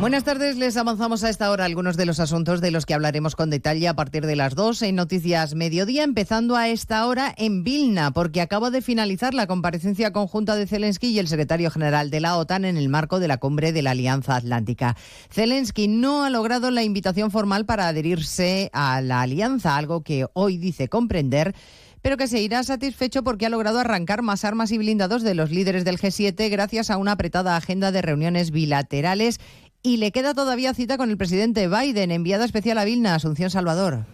[0.00, 3.34] Buenas tardes, les avanzamos a esta hora algunos de los asuntos de los que hablaremos
[3.34, 7.64] con detalle a partir de las 2 en Noticias Mediodía, empezando a esta hora en
[7.64, 12.20] Vilna, porque acaba de finalizar la comparecencia conjunta de Zelensky y el secretario general de
[12.20, 14.96] la OTAN en el marco de la cumbre de la Alianza Atlántica.
[15.32, 20.58] Zelensky no ha logrado la invitación formal para adherirse a la alianza, algo que hoy
[20.58, 21.56] dice comprender
[22.02, 25.50] pero que se irá satisfecho porque ha logrado arrancar más armas y blindados de los
[25.50, 29.40] líderes del G7 gracias a una apretada agenda de reuniones bilaterales
[29.82, 34.06] y le queda todavía cita con el presidente Biden, enviada especial a Vilna, Asunción Salvador.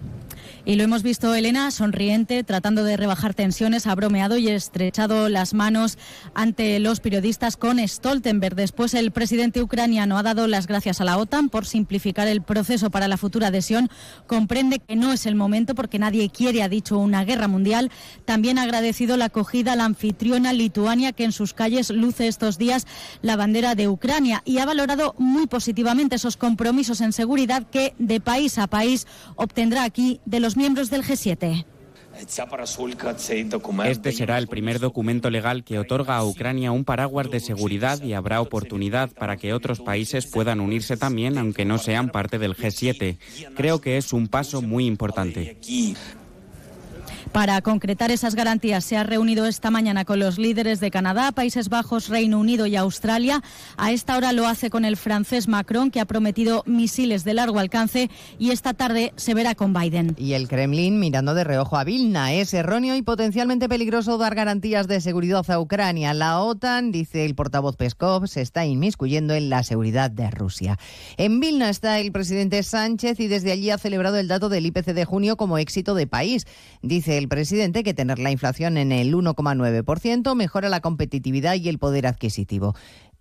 [0.67, 5.53] Y lo hemos visto, Elena, sonriente, tratando de rebajar tensiones, ha bromeado y estrechado las
[5.53, 5.99] manos
[6.33, 8.55] ante los periodistas con Stoltenberg.
[8.55, 12.89] Después, el presidente ucraniano ha dado las gracias a la OTAN por simplificar el proceso
[12.89, 13.91] para la futura adhesión.
[14.27, 17.91] Comprende que no es el momento porque nadie quiere, ha dicho, una guerra mundial.
[18.25, 22.57] También ha agradecido la acogida a la anfitriona Lituania, que en sus calles luce estos
[22.57, 22.87] días
[23.21, 28.21] la bandera de Ucrania y ha valorado muy positivamente esos compromisos en seguridad que de
[28.21, 29.07] país a país
[29.37, 31.65] obtendrá aquí de los miembros del G7.
[33.87, 38.13] Este será el primer documento legal que otorga a Ucrania un paraguas de seguridad y
[38.13, 43.19] habrá oportunidad para que otros países puedan unirse también, aunque no sean parte del G7.
[43.57, 45.59] Creo que es un paso muy importante.
[47.35, 51.69] Para concretar esas garantías se ha reunido esta mañana con los líderes de Canadá, Países
[51.69, 53.43] Bajos, Reino Unido y Australia.
[53.77, 57.59] A esta hora lo hace con el francés Macron, que ha prometido misiles de largo
[57.59, 58.09] alcance,
[58.39, 60.15] y esta tarde se verá con Biden.
[60.17, 62.33] Y el Kremlin mirando de reojo a Vilna.
[62.33, 66.15] Es erróneo y potencialmente peligroso dar garantías de seguridad a Ucrania.
[66.15, 70.79] La OTAN, dice el portavoz Peskov, se está inmiscuyendo en la seguridad de Rusia.
[71.17, 74.95] En Vilna está el presidente Sánchez y desde allí ha celebrado el dato del IPC
[74.95, 76.47] de junio como éxito de país.
[76.81, 81.71] Dice el el presidente que tener la inflación en el 1,9% mejora la competitividad y
[81.71, 82.75] el poder adquisitivo.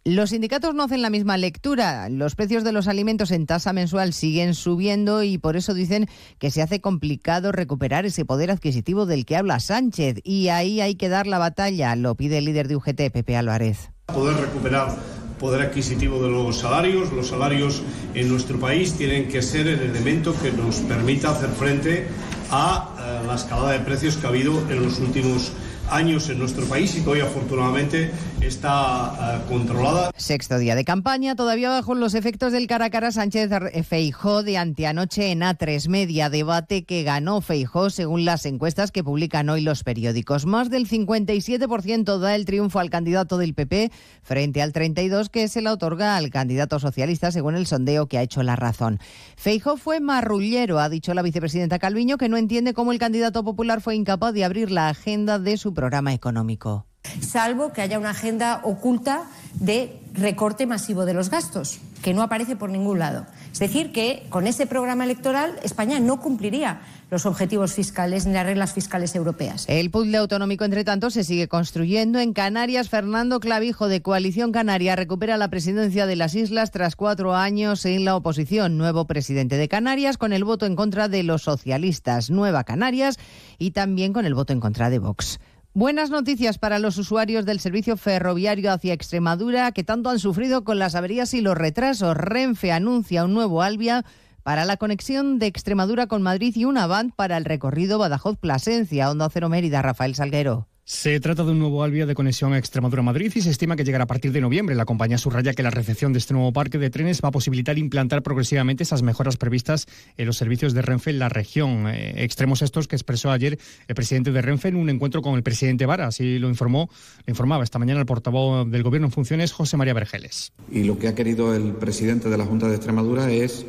[0.03, 2.09] Los sindicatos no hacen la misma lectura.
[2.09, 6.51] Los precios de los alimentos en tasa mensual siguen subiendo y por eso dicen que
[6.51, 10.17] se hace complicado recuperar ese poder adquisitivo del que habla Sánchez.
[10.25, 13.89] Y ahí hay que dar la batalla, lo pide el líder de UGT, Pepe Álvarez.
[14.07, 14.97] Poder recuperar
[15.39, 17.13] poder adquisitivo de los salarios.
[17.13, 17.81] Los salarios
[18.13, 22.07] en nuestro país tienen que ser el elemento que nos permita hacer frente
[22.53, 25.51] a eh, la escalada de precios que ha habido en los últimos
[25.93, 30.11] años en nuestro país y que hoy afortunadamente está uh, controlada.
[30.17, 33.49] Sexto día de campaña, todavía bajo los efectos del cara a cara Sánchez
[33.87, 39.49] Feijó de anteanoche en A3 Media, debate que ganó Feijó según las encuestas que publican
[39.49, 40.45] hoy los periódicos.
[40.45, 43.91] Más del 57% da el triunfo al candidato del PP
[44.23, 48.23] frente al 32% que se le otorga al candidato socialista según el sondeo que ha
[48.23, 48.99] hecho La Razón.
[49.37, 53.81] Feijó fue marrullero, ha dicho la vicepresidenta Calviño, que no entiende cómo el candidato popular
[53.81, 56.85] fue incapaz de abrir la agenda de su programa económico.
[57.19, 59.23] Salvo que haya una agenda oculta
[59.55, 63.25] de recorte masivo de los gastos, que no aparece por ningún lado.
[63.51, 66.81] Es decir, que con ese programa electoral España no cumpliría
[67.11, 69.65] los objetivos fiscales ni las reglas fiscales europeas.
[69.67, 72.17] El puzzle autonómico, entre tanto, se sigue construyendo.
[72.19, 77.35] En Canarias, Fernando Clavijo, de Coalición Canaria, recupera la presidencia de las islas tras cuatro
[77.35, 78.77] años en la oposición.
[78.77, 82.29] Nuevo presidente de Canarias, con el voto en contra de los socialistas.
[82.29, 83.19] Nueva Canarias
[83.59, 85.39] y también con el voto en contra de Vox.
[85.75, 90.77] Buenas noticias para los usuarios del servicio ferroviario hacia Extremadura que tanto han sufrido con
[90.77, 92.15] las averías y los retrasos.
[92.15, 94.05] Renfe anuncia un nuevo Albia
[94.43, 99.31] para la conexión de Extremadura con Madrid y una van para el recorrido Badajoz-Plasencia, Onda
[99.31, 100.67] Cero Mérida, Rafael Salguero.
[100.85, 104.07] Se trata de un nuevo albia de conexión Extremadura-Madrid y se estima que llegará a
[104.07, 104.75] partir de noviembre.
[104.75, 107.77] La compañía subraya que la recepción de este nuevo parque de trenes va a posibilitar
[107.77, 109.85] implantar progresivamente esas mejoras previstas
[110.17, 111.87] en los servicios de Renfe en la región.
[111.87, 113.57] Eh, extremos estos que expresó ayer
[113.87, 116.07] el presidente de Renfe en un encuentro con el presidente Vara.
[116.07, 116.89] Así lo informó,
[117.25, 120.51] lo informaba esta mañana el portavoz del Gobierno en funciones, José María Vergeles.
[120.69, 123.65] Y lo que ha querido el presidente de la Junta de Extremadura es,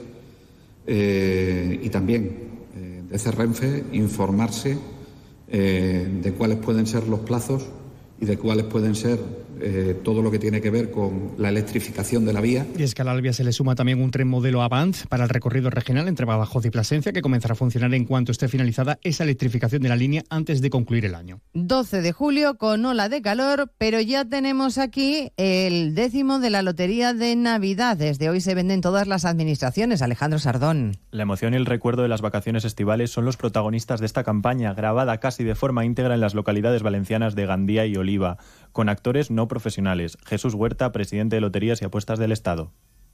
[0.89, 2.37] eh, y también
[2.77, 4.77] eh, desde Renfe, informarse
[5.49, 7.67] eh, de cuáles pueden ser los plazos
[8.21, 9.19] y de cuáles pueden ser
[9.61, 12.67] eh, todo lo que tiene que ver con la electrificación de la vía.
[12.77, 15.25] Y es que a la Albia se le suma también un tren modelo Avant para
[15.25, 18.99] el recorrido regional entre Badajoz y Plasencia, que comenzará a funcionar en cuanto esté finalizada
[19.03, 21.41] esa electrificación de la línea antes de concluir el año.
[21.55, 26.63] 12 de julio con ola de calor, pero ya tenemos aquí el décimo de la
[26.63, 27.97] Lotería de Navidad.
[27.97, 30.03] Desde hoy se venden todas las administraciones.
[30.03, 30.97] Alejandro Sardón.
[31.11, 34.75] La emoción y el recuerdo de las vacaciones estivales son los protagonistas de esta campaña,
[34.75, 38.39] grabada casi de forma íntegra en las localidades valencianas de Gandía y Oliva,
[38.73, 40.17] con actores no profesionales.
[40.25, 42.71] Jesús Huerta, presidente de Loterías y Apuestas del Estado.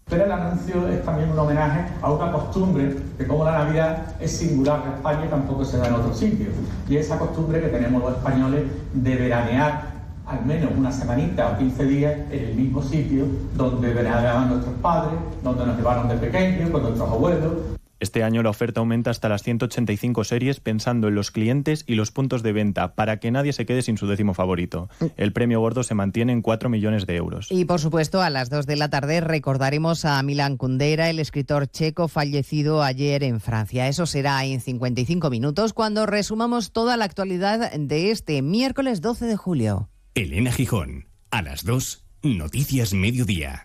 [0.06, 4.32] Pero el anuncio es también un homenaje a una costumbre que como la Navidad es
[4.38, 6.54] singular en España y tampoco se da en otros sitios.
[6.88, 9.90] Y esa costumbre que tenemos los españoles de veranear
[10.26, 13.26] al menos una semanita o 15 días en el mismo sitio
[13.56, 17.52] donde veraneaban nuestros padres, donde nos llevaron de pequeños, con nuestros abuelos.
[18.00, 22.10] Este año la oferta aumenta hasta las 185 series pensando en los clientes y los
[22.10, 24.88] puntos de venta para que nadie se quede sin su décimo favorito.
[25.18, 27.48] El premio gordo se mantiene en 4 millones de euros.
[27.50, 31.66] Y por supuesto, a las 2 de la tarde recordaremos a Milan Kundera, el escritor
[31.66, 33.86] checo fallecido ayer en Francia.
[33.86, 39.36] Eso será en 55 minutos cuando resumamos toda la actualidad de este miércoles 12 de
[39.36, 39.90] julio.
[40.14, 43.64] Elena Gijón, a las 2, Noticias Mediodía.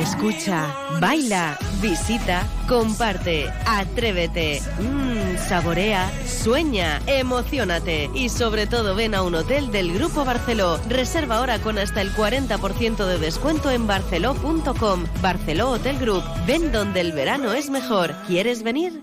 [0.00, 9.34] Escucha, baila, visita, comparte, atrévete, mmm, saborea, sueña, emocionate y sobre todo ven a un
[9.34, 10.78] hotel del Grupo Barceló.
[10.88, 15.04] Reserva ahora con hasta el 40% de descuento en barceló.com.
[15.22, 16.22] Barceló Hotel Group.
[16.46, 18.14] Ven donde el verano es mejor.
[18.26, 19.02] ¿Quieres venir?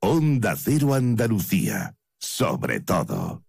[0.00, 1.94] Onda Cero Andalucía.
[2.18, 3.42] Sobre todo.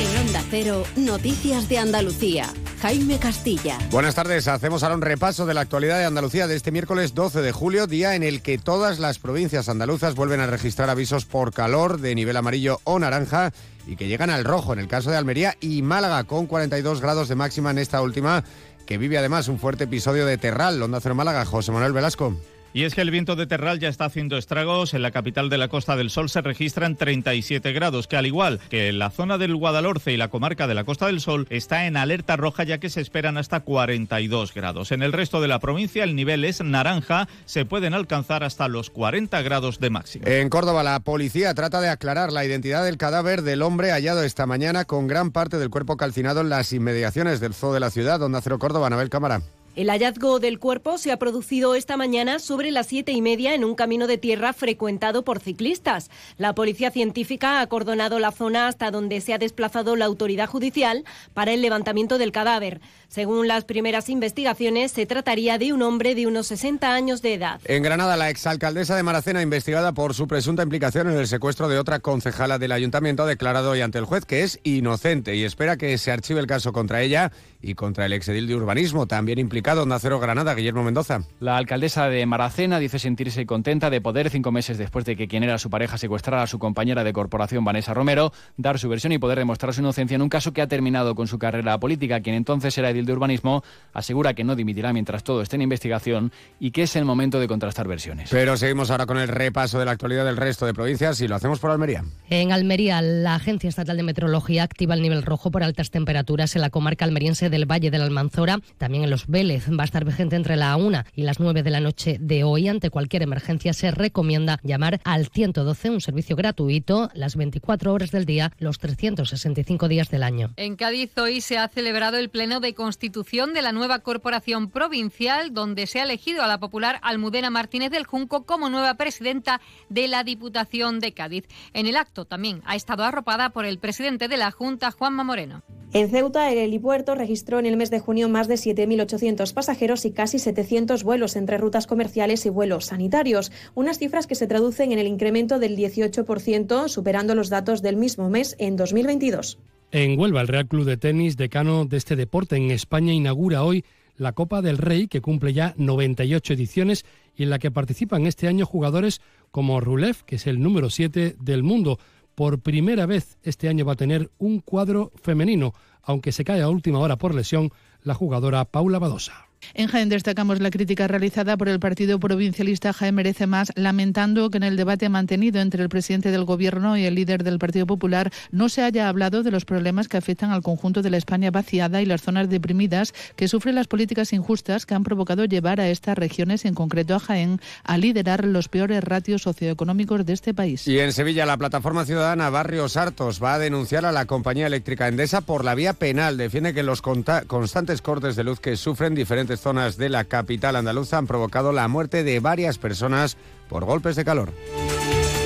[0.00, 2.46] En Onda Cero, Noticias de Andalucía.
[2.80, 3.78] Jaime Castilla.
[3.90, 7.40] Buenas tardes, hacemos ahora un repaso de la actualidad de Andalucía de este miércoles 12
[7.40, 11.52] de julio, día en el que todas las provincias andaluzas vuelven a registrar avisos por
[11.52, 13.52] calor de nivel amarillo o naranja
[13.86, 17.28] y que llegan al rojo en el caso de Almería y Málaga con 42 grados
[17.28, 18.44] de máxima en esta última,
[18.84, 22.36] que vive además un fuerte episodio de Terral, Onda Cero Málaga, José Manuel Velasco.
[22.72, 24.94] Y es que el viento de Terral ya está haciendo estragos.
[24.94, 28.60] En la capital de la Costa del Sol se registran 37 grados, que al igual
[28.68, 31.86] que en la zona del Guadalhorce y la comarca de la Costa del Sol, está
[31.86, 34.92] en alerta roja ya que se esperan hasta 42 grados.
[34.92, 38.90] En el resto de la provincia el nivel es naranja, se pueden alcanzar hasta los
[38.90, 40.26] 40 grados de máximo.
[40.26, 44.46] En Córdoba la policía trata de aclarar la identidad del cadáver del hombre hallado esta
[44.46, 48.20] mañana con gran parte del cuerpo calcinado en las inmediaciones del zoo de la ciudad,
[48.20, 49.40] donde Acero Córdoba, Anabel Cámara.
[49.76, 53.62] El hallazgo del cuerpo se ha producido esta mañana sobre las siete y media en
[53.62, 56.10] un camino de tierra frecuentado por ciclistas.
[56.38, 61.04] La policía científica ha acordonado la zona hasta donde se ha desplazado la autoridad judicial
[61.34, 62.80] para el levantamiento del cadáver.
[63.08, 67.60] Según las primeras investigaciones, se trataría de un hombre de unos 60 años de edad.
[67.64, 71.78] En Granada, la exalcaldesa de Maracena, investigada por su presunta implicación en el secuestro de
[71.78, 75.76] otra concejala del ayuntamiento, ha declarado hoy ante el juez que es inocente y espera
[75.76, 77.32] que se archive el caso contra ella
[77.62, 81.22] y contra el exedil de urbanismo, también implicado en Nacero Granada, Guillermo Mendoza.
[81.40, 85.42] La alcaldesa de Maracena dice sentirse contenta de poder, cinco meses después de que quien
[85.42, 89.18] era su pareja secuestrara a su compañera de corporación, Vanessa Romero, dar su versión y
[89.18, 92.20] poder demostrar su inocencia en un caso que ha terminado con su carrera política.
[92.20, 96.32] Quien entonces era edil de urbanismo asegura que no dimitirá mientras todo esté en investigación
[96.60, 98.30] y que es el momento de contrastar versiones.
[98.30, 101.34] Pero seguimos ahora con el repaso de la actualidad del resto de provincias y lo
[101.34, 102.04] hacemos por Almería.
[102.30, 106.62] En Almería, la Agencia Estatal de Meteorología activa el nivel rojo por altas temperaturas en
[106.62, 108.60] la comarca almeriense de del Valle de la Almanzora.
[108.76, 111.70] También en los Vélez va a estar vigente entre la 1 y las 9 de
[111.70, 112.68] la noche de hoy.
[112.68, 118.26] Ante cualquier emergencia se recomienda llamar al 112, un servicio gratuito, las 24 horas del
[118.26, 120.52] día, los 365 días del año.
[120.56, 125.52] En Cádiz hoy se ha celebrado el pleno de constitución de la nueva corporación provincial,
[125.52, 130.06] donde se ha elegido a la popular Almudena Martínez del Junco como nueva presidenta de
[130.06, 131.48] la Diputación de Cádiz.
[131.72, 135.64] En el acto también ha estado arropada por el presidente de la Junta, Juanma Moreno.
[135.92, 140.12] En Ceuta, el helipuerto registró en el mes de junio más de 7.800 pasajeros y
[140.12, 145.00] casi 700 vuelos entre rutas comerciales y vuelos sanitarios, unas cifras que se traducen en
[145.00, 149.58] el incremento del 18%, superando los datos del mismo mes en 2022.
[149.92, 153.84] En Huelva, el Real Club de Tenis, decano de este deporte en España, inaugura hoy
[154.16, 157.04] la Copa del Rey, que cumple ya 98 ediciones
[157.36, 159.20] y en la que participan este año jugadores
[159.50, 161.98] como Rulev, que es el número 7 del mundo.
[162.34, 165.72] Por primera vez este año va a tener un cuadro femenino,
[166.02, 167.70] aunque se cae a última hora por lesión
[168.02, 169.45] la jugadora Paula Badosa.
[169.74, 174.58] En Jaén destacamos la crítica realizada por el partido provincialista Jaén Merece Más, lamentando que
[174.58, 178.30] en el debate mantenido entre el presidente del Gobierno y el líder del Partido Popular
[178.50, 182.02] no se haya hablado de los problemas que afectan al conjunto de la España vaciada
[182.02, 186.16] y las zonas deprimidas que sufren las políticas injustas que han provocado llevar a estas
[186.16, 190.86] regiones, en concreto a Jaén, a liderar los peores ratios socioeconómicos de este país.
[190.86, 195.08] Y en Sevilla, la plataforma ciudadana Barrios Hartos va a denunciar a la compañía eléctrica
[195.08, 196.36] Endesa por la vía penal.
[196.36, 201.18] Defiende que los constantes cortes de luz que sufren diferentes zonas de la capital andaluza
[201.18, 203.36] han provocado la muerte de varias personas
[203.68, 204.52] por golpes de calor.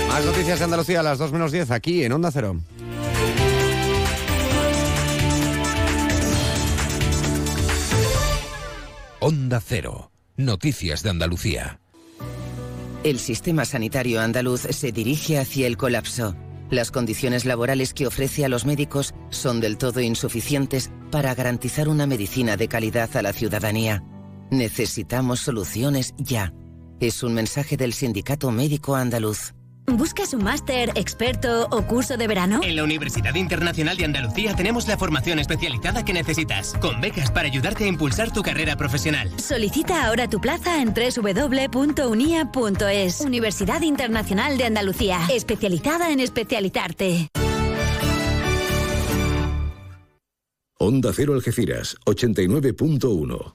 [0.08, 2.56] Más noticias de Andalucía a las 2 menos 10 aquí en Onda Cero.
[9.20, 10.10] Onda Cero.
[10.36, 11.78] Noticias de Andalucía.
[13.04, 16.34] El sistema sanitario andaluz se dirige hacia el colapso.
[16.70, 22.06] Las condiciones laborales que ofrece a los médicos son del todo insuficientes para garantizar una
[22.06, 24.04] medicina de calidad a la ciudadanía.
[24.52, 26.54] Necesitamos soluciones ya.
[27.00, 29.54] Es un mensaje del Sindicato Médico Andaluz.
[29.96, 32.60] ¿Buscas un máster, experto o curso de verano?
[32.62, 37.48] En la Universidad Internacional de Andalucía tenemos la formación especializada que necesitas, con becas para
[37.48, 39.30] ayudarte a impulsar tu carrera profesional.
[39.38, 41.70] Solicita ahora tu plaza en www.unia.es.
[43.20, 47.28] Universidad Internacional de Andalucía, especializada en especializarte.
[50.78, 53.54] Onda Cero Algeciras, 89.1.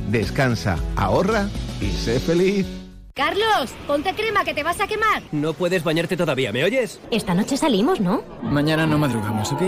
[0.11, 1.47] Descansa, ahorra
[1.79, 2.67] y sé feliz.
[3.13, 5.23] Carlos, ponte crema que te vas a quemar.
[5.31, 6.99] No puedes bañarte todavía, ¿me oyes?
[7.11, 8.23] Esta noche salimos, ¿no?
[8.41, 9.61] Mañana no madrugamos, ¿ok?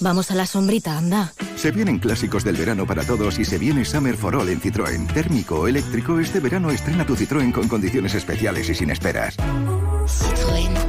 [0.00, 1.32] Vamos a la sombrita, anda.
[1.56, 5.12] Se vienen clásicos del verano para todos y se viene Summer for All en Citroën.
[5.12, 9.36] Térmico o eléctrico, este verano estrena tu Citroën con condiciones especiales y sin esperas.
[9.38, 10.83] Citroën.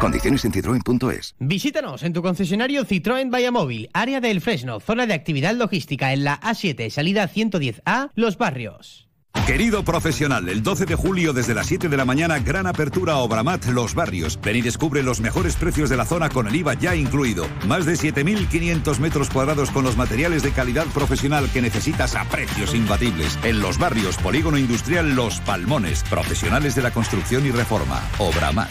[0.00, 1.34] Condiciones en citroen.es.
[1.38, 6.40] Visítanos en tu concesionario Citroën Móvil, área del Fresno, zona de actividad logística en la
[6.40, 9.08] A7, salida 110A, Los Barrios.
[9.46, 13.18] Querido profesional, el 12 de julio desde las 7 de la mañana, gran apertura a
[13.18, 14.38] Obramat Los Barrios.
[14.42, 17.46] Ven y descubre los mejores precios de la zona con el IVA ya incluido.
[17.66, 22.74] Más de 7.500 metros cuadrados con los materiales de calidad profesional que necesitas a precios
[22.74, 23.38] imbatibles.
[23.42, 26.04] En Los Barrios, Polígono Industrial Los Palmones.
[26.10, 28.02] Profesionales de la construcción y reforma.
[28.18, 28.70] Obramat.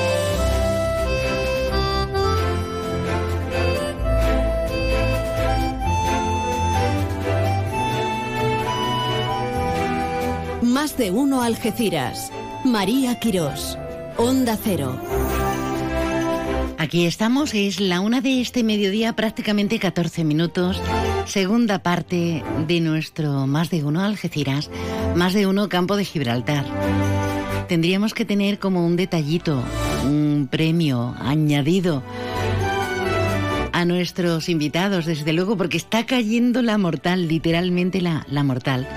[10.71, 12.31] Más de uno Algeciras.
[12.63, 13.77] María Quirós.
[14.15, 14.97] Onda Cero.
[16.77, 20.81] Aquí estamos, es la una de este mediodía, prácticamente 14 minutos.
[21.25, 24.69] Segunda parte de nuestro Más de uno Algeciras,
[25.13, 26.65] Más de uno Campo de Gibraltar.
[27.67, 29.61] Tendríamos que tener como un detallito,
[30.05, 32.01] un premio añadido
[33.73, 38.87] a nuestros invitados, desde luego, porque está cayendo la mortal, literalmente la, la mortal.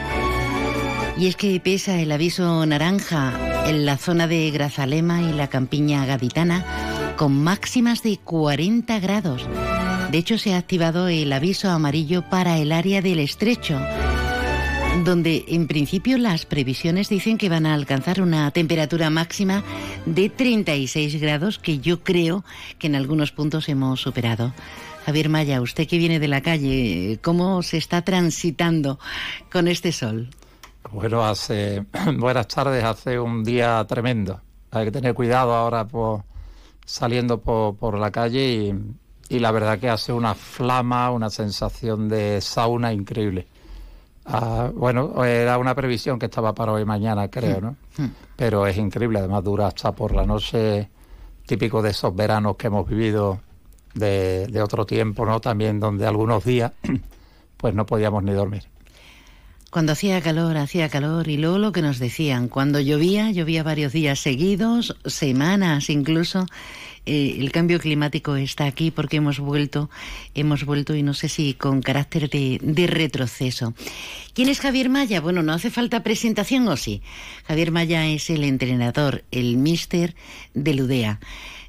[1.17, 3.33] Y es que pesa el aviso naranja
[3.69, 6.65] en la zona de Grazalema y la campiña gaditana
[7.17, 9.47] con máximas de 40 grados.
[10.11, 13.81] De hecho, se ha activado el aviso amarillo para el área del estrecho,
[15.05, 19.63] donde en principio las previsiones dicen que van a alcanzar una temperatura máxima
[20.07, 22.45] de 36 grados, que yo creo
[22.79, 24.53] que en algunos puntos hemos superado.
[25.07, 28.99] Javier Maya, usted que viene de la calle, ¿cómo se está transitando
[29.51, 30.31] con este sol?
[30.95, 31.85] Bueno, hace
[32.19, 34.41] buenas tardes, hace un día tremendo.
[34.71, 36.23] Hay que tener cuidado ahora por,
[36.85, 38.73] saliendo por, la calle
[39.29, 43.49] y, la verdad que hace una flama, una sensación de sauna increíble.
[44.25, 47.77] Ah, bueno, era una previsión que estaba para hoy mañana, creo, ¿no?
[47.99, 48.05] Hmm.
[48.05, 48.15] Hmm.
[48.37, 50.89] Pero es increíble, además dura hasta por la noche,
[51.45, 53.41] típico de esos veranos que hemos vivido
[53.95, 55.41] de, de otro tiempo, ¿no?
[55.41, 56.71] También donde algunos días
[57.57, 58.74] pues no podíamos ni dormir.
[59.75, 63.93] Cuando hacía calor, hacía calor y luego lo que nos decían, cuando llovía, llovía varios
[63.93, 66.47] días seguidos, semanas incluso.
[67.07, 69.91] Eh, el cambio climático está aquí porque hemos vuelto,
[70.37, 73.75] hemos vuelto y no sé si con carácter de, retroceso.
[74.33, 75.21] ¿Quién es Javier Maya?
[75.21, 77.03] Bueno, no hace falta presentación o sí.
[77.49, 80.15] Javier Maya es el entrenador, el mister
[80.55, 81.19] de Ludea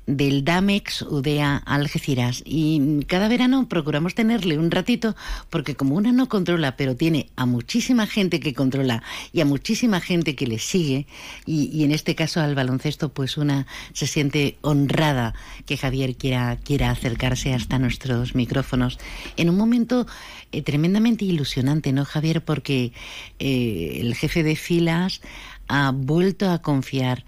[0.08, 5.16] del Damex Udea Algeciras y cada verano procuramos tenerle un ratito
[5.50, 9.02] porque como una no controla pero tiene a muchísima gente que controla
[9.34, 11.08] y a muchísima gente que le sigue
[11.46, 15.34] y, en este caso al baloncesto pues una se siente honrada
[15.66, 19.00] que Javier quiera, quiera acercarse hasta nuestros micrófonos
[19.38, 20.06] en un momento
[20.52, 22.44] eh, tremendamente ilusionante, ¿no Javier?
[22.44, 22.94] Porque
[23.40, 25.22] eh, el jefe de filas
[25.68, 27.26] ha vuelto a confiar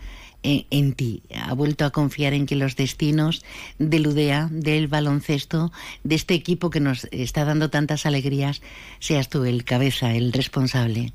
[0.70, 1.24] en, ti.
[1.36, 3.44] Ha vuelto a confiar en que los destinos
[3.80, 5.72] del UDEA, del baloncesto,
[6.04, 8.62] de este equipo que nos está dando tantas alegrías,
[9.00, 11.12] seas tú el cabeza, el responsable.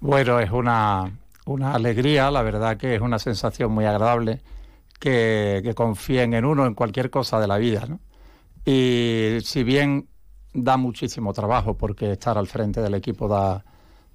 [0.00, 1.12] Bueno, es una,
[1.46, 4.40] una alegría, la verdad que es una sensación muy agradable
[4.98, 7.86] que, que confíen en uno en cualquier cosa de la vida.
[7.88, 8.00] ¿no?
[8.64, 10.08] Y si bien
[10.52, 13.64] da muchísimo trabajo, porque estar al frente del equipo da,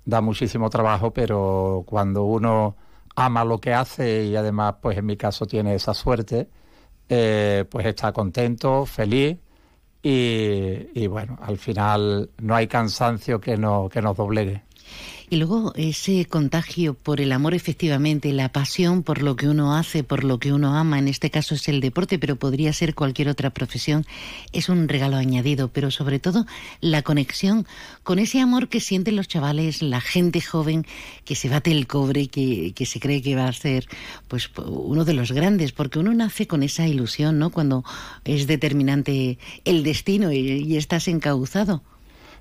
[0.06, 2.76] da muchísimo trabajo, pero cuando uno
[3.18, 6.50] ama lo que hace y además, pues en mi caso tiene esa suerte,
[7.10, 9.38] eh, pues está contento, feliz
[10.04, 14.64] y, y, bueno, al final no hay cansancio que, no, que nos doblegue.
[15.30, 20.02] Y luego ese contagio por el amor efectivamente, la pasión por lo que uno hace,
[20.04, 23.28] por lo que uno ama, en este caso es el deporte, pero podría ser cualquier
[23.28, 24.06] otra profesión,
[24.54, 26.46] es un regalo añadido, pero sobre todo
[26.80, 27.68] la conexión
[28.04, 30.86] con ese amor que sienten los chavales, la gente joven
[31.26, 33.86] que se bate el cobre, que, que se cree que va a ser
[34.30, 37.50] pues uno de los grandes, porque uno nace con esa ilusión, ¿no?
[37.50, 37.84] Cuando
[38.24, 41.84] es determinante el destino y, y estás encauzado.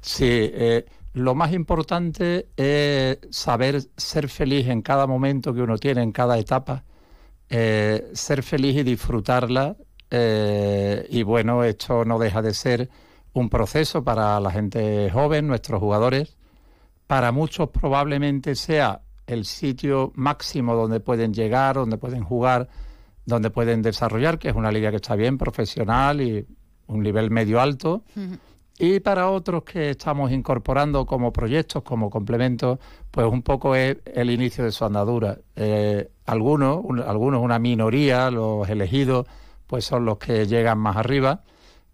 [0.03, 6.03] Sí, eh, lo más importante es saber ser feliz en cada momento que uno tiene,
[6.03, 6.85] en cada etapa,
[7.49, 9.77] eh, ser feliz y disfrutarla.
[10.11, 12.91] Eh, y bueno, esto no deja de ser
[13.33, 16.37] un proceso para la gente joven, nuestros jugadores.
[17.07, 22.69] Para muchos probablemente sea el sitio máximo donde pueden llegar, donde pueden jugar,
[23.25, 26.47] donde pueden desarrollar, que es una liga que está bien, profesional y
[26.89, 28.05] un nivel medio alto.
[28.79, 32.79] Y para otros que estamos incorporando como proyectos, como complementos,
[33.11, 35.39] pues un poco es el inicio de su andadura.
[35.55, 39.27] Eh, algunos, algunos, una minoría, los elegidos,
[39.67, 41.43] pues son los que llegan más arriba,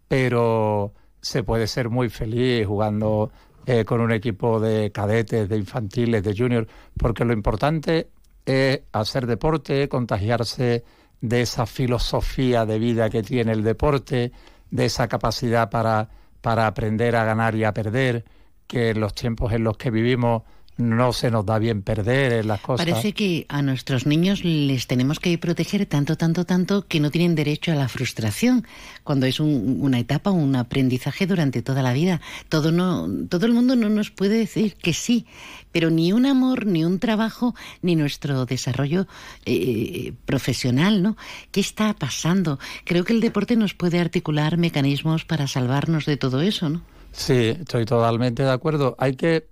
[0.09, 3.31] pero se puede ser muy feliz jugando
[3.65, 6.67] eh, con un equipo de cadetes, de infantiles, de juniors,
[6.99, 8.09] porque lo importante
[8.45, 10.83] es hacer deporte, contagiarse
[11.21, 14.33] de esa filosofía de vida que tiene el deporte,
[14.69, 16.09] de esa capacidad para
[16.43, 18.25] para aprender a ganar y a perder,
[18.67, 20.43] que en los tiempos en los que vivimos
[20.77, 22.87] no se nos da bien perder en las cosas.
[22.87, 27.35] Parece que a nuestros niños les tenemos que proteger tanto, tanto, tanto que no tienen
[27.35, 28.67] derecho a la frustración,
[29.05, 32.21] cuando es una etapa, un aprendizaje durante toda la vida.
[32.49, 35.27] Todo, no, todo el mundo no nos puede decir que sí,
[35.73, 39.07] pero ni un amor, ni un trabajo, ni nuestro desarrollo
[39.45, 41.17] eh, profesional, ¿no?
[41.51, 42.59] ¿Qué está pasando?
[42.85, 46.83] Creo que el deporte nos puede articular mecanismos para salvarnos de todo eso, ¿no?
[47.13, 48.97] Sí, estoy totalmente de acuerdo.
[48.99, 49.52] Hay que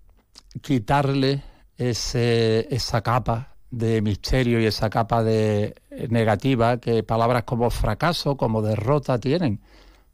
[0.62, 1.42] quitarle
[1.76, 5.74] ese, esa capa de misterio y esa capa de
[6.08, 9.60] negativa que palabras como fracaso, como derrota tienen.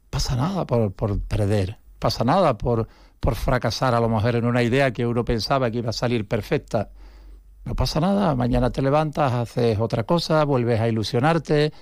[0.09, 2.87] Pasa nada por, por perder, pasa nada por,
[3.19, 6.27] por fracasar a lo mejor en una idea que uno pensaba que iba a salir
[6.27, 6.89] perfecta.
[7.65, 11.73] No pasa nada, mañana te levantas, haces otra cosa, vuelves a ilusionarte,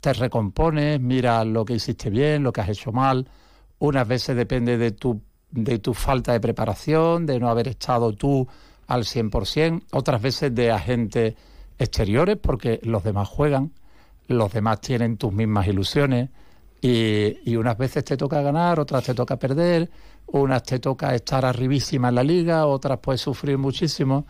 [0.00, 3.28] te recompones, miras lo que hiciste bien, lo que has hecho mal.
[3.78, 8.46] Unas veces depende de tu de tu falta de preparación, de no haber estado tú
[8.86, 11.34] al 100%, otras veces de agentes
[11.78, 13.72] exteriores porque los demás juegan,
[14.28, 16.28] los demás tienen tus mismas ilusiones
[16.80, 19.90] y, y unas veces te toca ganar, otras te toca perder,
[20.26, 24.26] unas te toca estar arribísima en la liga, otras puedes sufrir muchísimo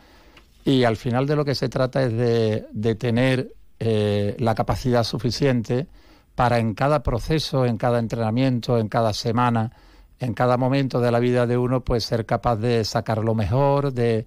[0.65, 5.05] y al final de lo que se trata es de, de tener eh, la capacidad
[5.05, 5.87] suficiente
[6.35, 9.73] para en cada proceso, en cada entrenamiento, en cada semana,
[10.21, 13.93] en cada momento de la vida de uno, pues ser capaz de sacar lo mejor,
[13.93, 14.27] de,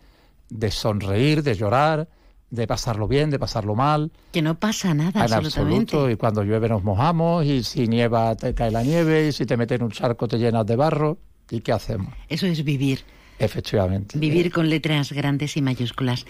[0.50, 2.10] de sonreír, de llorar,
[2.50, 4.12] de pasarlo bien, de pasarlo mal.
[4.32, 5.96] Que no pasa nada, En absolutamente.
[5.96, 6.10] absoluto.
[6.10, 9.56] Y cuando llueve nos mojamos, y si nieva te cae la nieve, y si te
[9.56, 11.18] metes en un charco te llenas de barro.
[11.50, 12.14] ¿Y qué hacemos?
[12.28, 13.02] Eso es vivir.
[13.38, 14.18] Efectivamente.
[14.18, 16.26] Vivir con letras grandes y mayúsculas.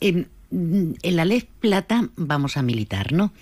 [0.00, 3.32] En, en la LEF Plata vamos a militar, ¿no?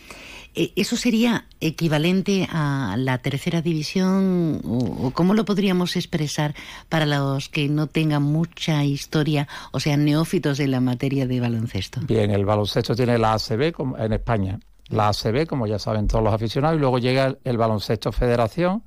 [0.54, 6.54] Eh, ¿Eso sería equivalente a la tercera división o, cómo lo podríamos expresar
[6.88, 12.00] para los que no tengan mucha historia o sean neófitos en la materia de baloncesto?
[12.02, 14.58] Bien, el baloncesto tiene la ACB en España.
[14.88, 18.82] La ACB, como ya saben todos los aficionados, y luego llega el baloncesto federación,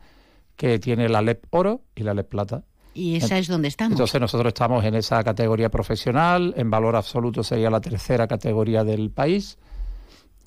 [0.57, 2.63] que tiene la LEP Oro y la LEP Plata.
[2.93, 3.93] Y esa es donde estamos.
[3.93, 9.09] Entonces nosotros estamos en esa categoría profesional, en valor absoluto sería la tercera categoría del
[9.09, 9.57] país,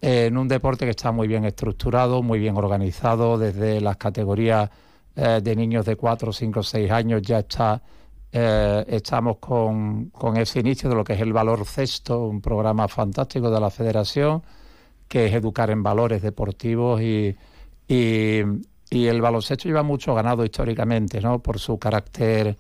[0.01, 4.71] en un deporte que está muy bien estructurado, muy bien organizado, desde las categorías
[5.17, 7.83] eh, de niños de 4, 5, 6 años ya está,
[8.31, 12.87] eh, estamos con, con ese inicio de lo que es el valor cesto, un programa
[12.87, 14.43] fantástico de la federación,
[15.09, 17.35] que es educar en valores deportivos y,
[17.89, 18.43] y,
[18.91, 21.41] y el baloncesto lleva mucho ganado históricamente, ¿no?
[21.41, 22.57] Por su carácter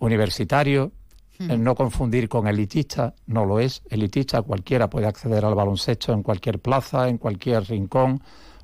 [0.00, 0.92] universitario,
[1.40, 1.52] Hmm.
[1.52, 3.82] el no confundir con elitista, no lo es.
[3.88, 8.20] Elitista cualquiera puede acceder al baloncesto en cualquier plaza, en cualquier rincón.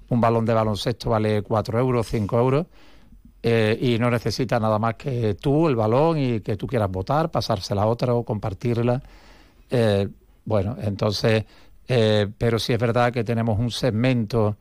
[0.09, 2.67] Un balón de baloncesto vale 4 euros, 5 euros.
[3.47, 7.31] eh, y no necesita nada más que tú, el balón, y que tú quieras votar,
[7.31, 9.03] pasársela a otra o compartirla.
[9.71, 10.09] Eh,
[10.47, 11.45] bueno, entonces,
[11.87, 14.57] eh, pero sí es verdad que tenemos un segmento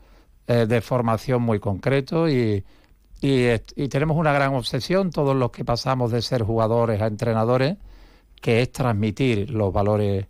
[0.48, 2.64] eh, de formación muy concreto y,
[3.22, 7.78] y, tenemos una gran obsesión, todos los que pasamos de ser jugadores a entrenadores,
[8.42, 10.26] que es transmitir los valores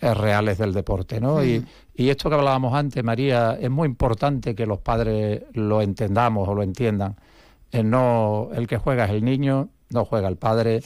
[0.00, 1.44] eh, reales del deporte, ¿no?
[1.44, 6.48] Y, y esto que hablábamos antes, María, es muy importante que los padres lo entendamos
[6.48, 7.16] o lo entiendan.
[7.72, 10.82] Eh, no, el que juega es el niño, no juega el padre.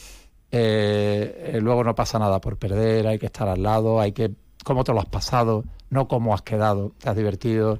[0.51, 4.31] eh, eh, luego no pasa nada por perder, hay que estar al lado, hay que
[4.63, 7.79] cómo te lo has pasado, no cómo has quedado, te has divertido,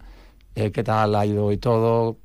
[0.55, 2.17] eh, qué tal ha ido y todo.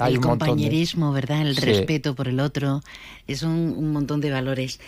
[0.00, 1.42] Hay el un montón de- compañerismo, ¿verdad?
[1.46, 1.60] El Sí.
[1.64, 2.82] respeto por el otro.
[3.28, 4.80] Es un, un montón de valores.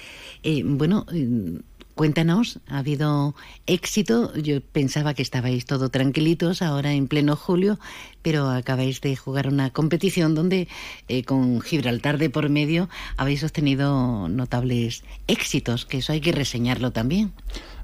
[0.43, 1.61] Eh, bueno, eh,
[1.95, 3.37] cuéntanos, ¿ha habido
[3.67, 4.35] éxito?
[4.35, 7.79] Yo pensaba que estabais todo tranquilitos ahora en pleno julio,
[8.23, 10.67] pero acabáis de jugar una competición donde
[11.07, 16.91] eh, con Gibraltar de por medio habéis obtenido notables éxitos, que eso hay que reseñarlo
[16.91, 17.33] también.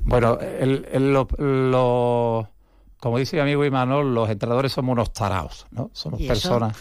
[0.04, 2.48] Bueno, el- el- lo, lo-
[2.98, 5.90] como dice mi amigo Imanol, los entrenadores somos unos taraos, ¿no?
[5.92, 6.76] Somos personas,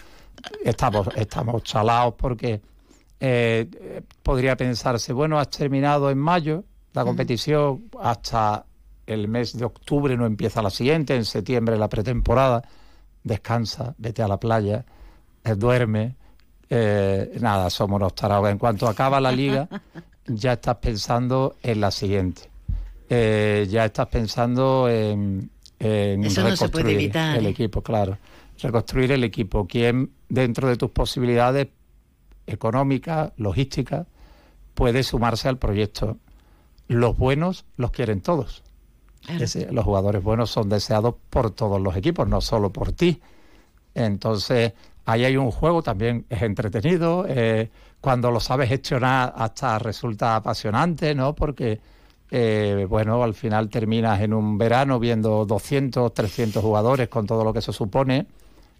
[0.63, 2.61] estamos, estamos chalaos porque
[3.19, 6.63] eh, podría pensarse, bueno, has terminado en mayo
[6.93, 8.65] la competición, hasta
[9.05, 12.63] el mes de octubre no empieza la siguiente, en septiembre la pretemporada,
[13.23, 14.85] descansa, vete a la playa,
[15.43, 16.15] eh, duerme,
[16.69, 18.49] eh, nada, somos unos taraos.
[18.49, 19.67] En cuanto acaba la liga,
[20.25, 22.49] ya estás pensando en la siguiente.
[23.09, 25.49] Eh, ya estás pensando en,
[25.79, 27.49] en Eso no se puede reconstruir evitar, el ¿eh?
[27.49, 28.17] equipo, claro.
[28.61, 29.67] Reconstruir el equipo.
[29.67, 31.67] ¿Quién, dentro de tus posibilidades
[32.47, 34.07] económicas, logísticas,
[34.73, 36.17] puede sumarse al proyecto?
[36.87, 38.63] Los buenos los quieren todos.
[39.27, 43.19] Ese- los jugadores buenos son deseados por todos los equipos, no solo por ti.
[43.93, 44.73] Entonces,
[45.05, 47.25] ahí hay un juego, también es entretenido.
[47.27, 47.69] eh,
[48.01, 51.33] cuando lo sabes gestionar, hasta resulta apasionante, ¿no?
[51.33, 51.79] Porque,
[52.31, 57.53] eh, bueno, al final terminas en un verano viendo 200, 300 jugadores con todo lo
[57.53, 58.27] que eso supone,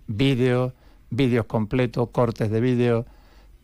[0.08, 0.74] vídeos,
[1.10, 3.06] vídeos completos, cortes de vídeos.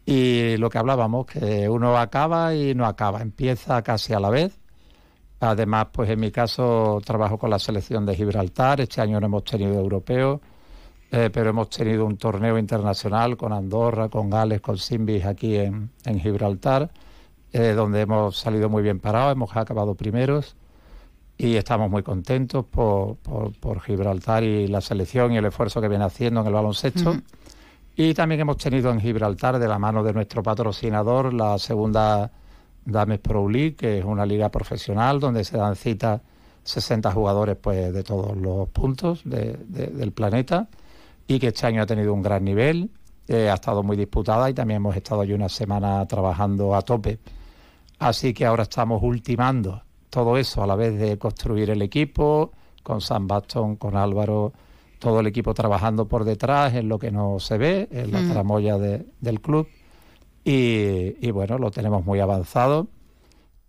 [0.06, 4.58] Y lo que hablábamos, que uno acaba y no acaba, empieza casi a la vez.
[5.40, 9.44] Además, pues en mi caso trabajo con la selección de Gibraltar, este año no hemos
[9.44, 10.42] tenido europeo,
[11.12, 15.90] eh, pero hemos tenido un torneo internacional con Andorra, con Gales, con Simbis aquí en
[16.20, 16.92] Gibraltar,
[17.54, 20.56] eh, donde hemos salido muy bien parados, hemos acabado primeros
[21.38, 25.88] y estamos muy contentos por, por- por Gibraltar y la selección y el esfuerzo que
[25.88, 27.16] viene haciendo en el baloncesto.
[27.96, 32.32] Y también hemos tenido en Gibraltar, de la mano de nuestro patrocinador, la segunda
[32.86, 36.22] Dames Pro League, que es una liga profesional donde se dan cita
[36.64, 40.68] 60 jugadores pues, de todos los puntos de- de- del planeta
[41.28, 42.90] y que este año ha tenido un gran nivel,
[43.28, 47.20] eh, ha estado muy disputada y también hemos estado allí una semana trabajando a tope.
[48.02, 53.00] Así que ahora estamos ultimando todo eso a la vez de construir el equipo, con
[53.00, 54.54] San Bastón, con Álvaro,
[54.98, 58.32] todo el equipo trabajando por detrás en lo que no se ve, en la Mm.
[58.32, 59.68] tramoya de- del club.
[60.44, 62.88] Y, y bueno, lo tenemos muy avanzado,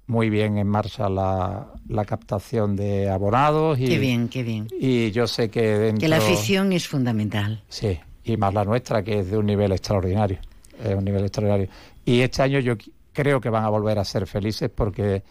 [0.07, 3.79] muy bien en marcha la, la captación de abonados.
[3.79, 4.67] Y, Qué bien, qué bien.
[4.81, 6.01] Y yo sé que dentro...
[6.01, 7.63] Que la afición es fundamental.
[7.69, 10.39] Sí, y más la nuestra, que es de un nivel extraordinario.
[10.83, 11.69] Es un nivel extraordinario.
[12.07, 12.75] Y este año yo
[13.13, 15.23] creo que van a volver a ser felices porque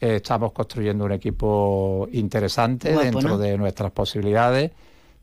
[0.00, 3.38] estamos construyendo un equipo interesante Guapo, dentro ¿no?
[3.38, 4.70] de nuestras posibilidades.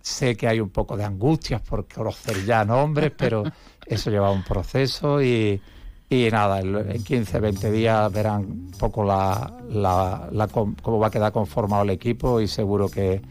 [0.02, 3.44] Sé que hay un poco de angustias por conocer ya nombres, pero
[3.86, 5.62] eso lleva un proceso y,
[6.10, 11.32] y nada, en 15, 20 días verán un poco la, la- cómo va a quedar
[11.32, 13.22] conformado el equipo y seguro que,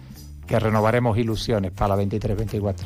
[0.46, 2.76] que renovaremos ilusiones para la 23-24.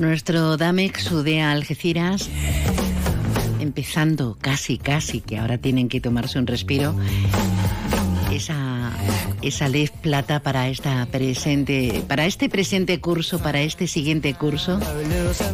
[0.00, 2.30] Nuestro Damex Udea Algeciras,
[3.60, 6.94] empezando casi, casi, que ahora tienen que tomarse un respiro,
[8.32, 8.92] esa,
[9.42, 14.78] esa ley plata para esta presente, para este presente curso, para este siguiente curso,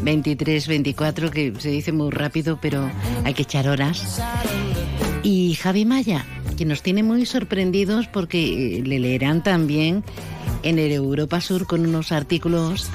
[0.04, 2.90] 23-24, que se dice muy rápido, pero
[3.24, 4.20] hay que echar horas.
[5.22, 6.26] Y Javi Maya,
[6.56, 10.04] que nos tiene muy sorprendidos porque eh, le leerán también
[10.62, 12.90] en el Europa Sur con unos artículos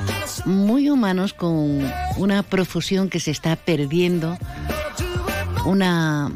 [0.45, 1.81] muy humanos, con
[2.17, 4.37] una profusión que se está perdiendo,
[5.65, 6.31] una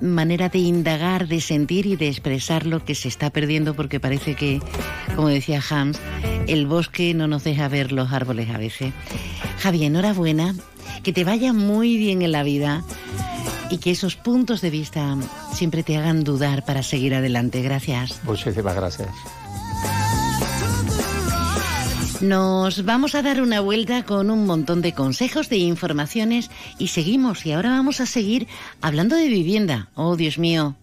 [0.00, 4.34] manera de indagar, de sentir y de expresar lo que se está perdiendo porque parece
[4.34, 4.60] que,
[5.16, 5.98] como decía Hams,
[6.46, 8.92] el bosque no nos deja ver los árboles a veces.
[9.60, 10.54] Javi, enhorabuena,
[11.02, 12.84] que te vaya muy bien en la vida
[13.70, 15.16] y que esos puntos de vista
[15.52, 17.62] siempre te hagan dudar para seguir adelante.
[17.62, 18.20] Gracias.
[18.24, 19.08] Muchísimas gracias.
[22.20, 27.44] Nos vamos a dar una vuelta con un montón de consejos, de informaciones y seguimos.
[27.44, 28.46] Y ahora vamos a seguir
[28.80, 29.88] hablando de vivienda.
[29.94, 30.76] Oh, Dios mío.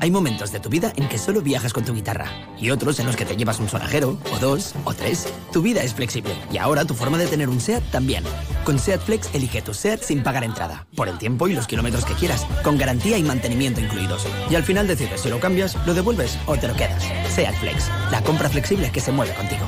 [0.00, 2.26] Hay momentos de tu vida en que solo viajas con tu guitarra
[2.58, 5.28] y otros en los que te llevas un sonajero, o dos, o tres.
[5.52, 8.24] Tu vida es flexible y ahora tu forma de tener un SEAT también.
[8.64, 12.04] Con SEAT Flex elige tu SEAT sin pagar entrada, por el tiempo y los kilómetros
[12.04, 14.26] que quieras, con garantía y mantenimiento incluidos.
[14.50, 17.04] Y al final decides si lo cambias, lo devuelves o te lo quedas.
[17.28, 19.66] SEAT Flex, la compra flexible que se mueve contigo.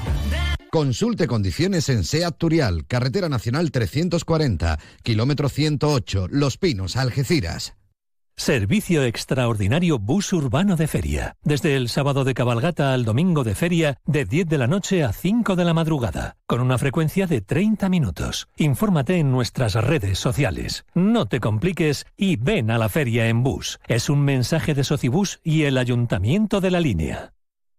[0.73, 7.77] Consulte condiciones en SEAT Turial, Carretera Nacional 340, kilómetro 108, Los Pinos, Algeciras.
[8.37, 11.37] Servicio extraordinario bus urbano de feria.
[11.43, 15.12] Desde el sábado de cabalgata al domingo de feria, de 10 de la noche a
[15.12, 18.49] 5 de la madrugada, con una frecuencia de 30 minutos.
[18.57, 20.87] Infórmate en nuestras redes sociales.
[20.95, 23.79] No te compliques y ven a la feria en bus.
[23.89, 27.35] Es un mensaje de Socibus y el Ayuntamiento de la Línea.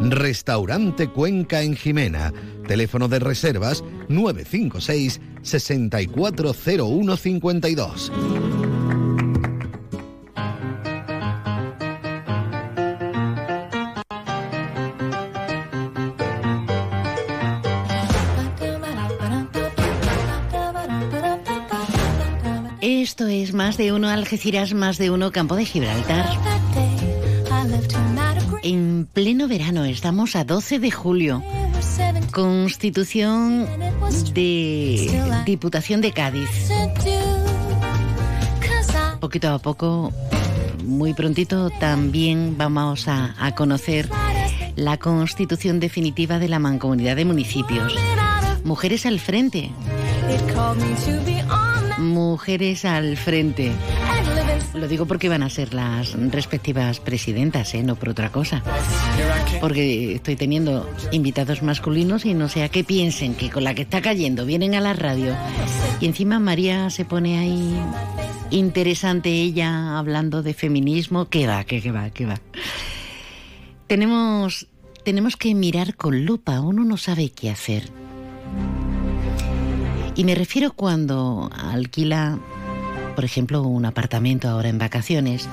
[0.00, 2.32] Restaurante Cuenca en Jimena.
[2.66, 8.12] Teléfono de reservas 956 640152.
[22.88, 26.26] Esto es más de uno Algeciras, más de uno Campo de Gibraltar.
[29.06, 31.42] En pleno verano, estamos a 12 de julio.
[32.32, 33.68] Constitución
[34.34, 36.50] de Diputación de Cádiz.
[39.20, 40.12] Poquito a poco,
[40.84, 44.10] muy prontito, también vamos a, a conocer
[44.74, 47.94] la constitución definitiva de la Mancomunidad de Municipios.
[48.64, 49.70] Mujeres al frente.
[51.98, 53.72] Mujeres al frente.
[54.74, 57.82] Lo digo porque van a ser las respectivas presidentas, ¿eh?
[57.82, 58.62] no por otra cosa.
[59.60, 63.82] Porque estoy teniendo invitados masculinos y no sé a qué piensen que con la que
[63.82, 65.34] está cayendo vienen a la radio.
[66.00, 67.74] Y encima María se pone ahí
[68.50, 71.28] interesante ella hablando de feminismo.
[71.28, 72.40] Que va, que, que va, que va.
[73.86, 74.66] tenemos,
[75.04, 77.90] tenemos que mirar con lupa, uno no sabe qué hacer.
[80.16, 82.38] Y me refiero cuando alquila,
[83.16, 85.48] por ejemplo, un apartamento ahora en vacaciones,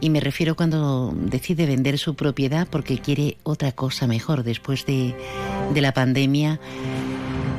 [0.00, 4.44] y me refiero cuando decide vender su propiedad porque quiere otra cosa mejor.
[4.44, 5.16] Después de,
[5.74, 6.60] de la pandemia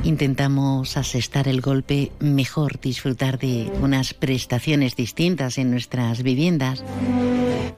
[0.04, 6.84] intentamos asestar el golpe mejor, disfrutar de unas prestaciones distintas en nuestras viviendas.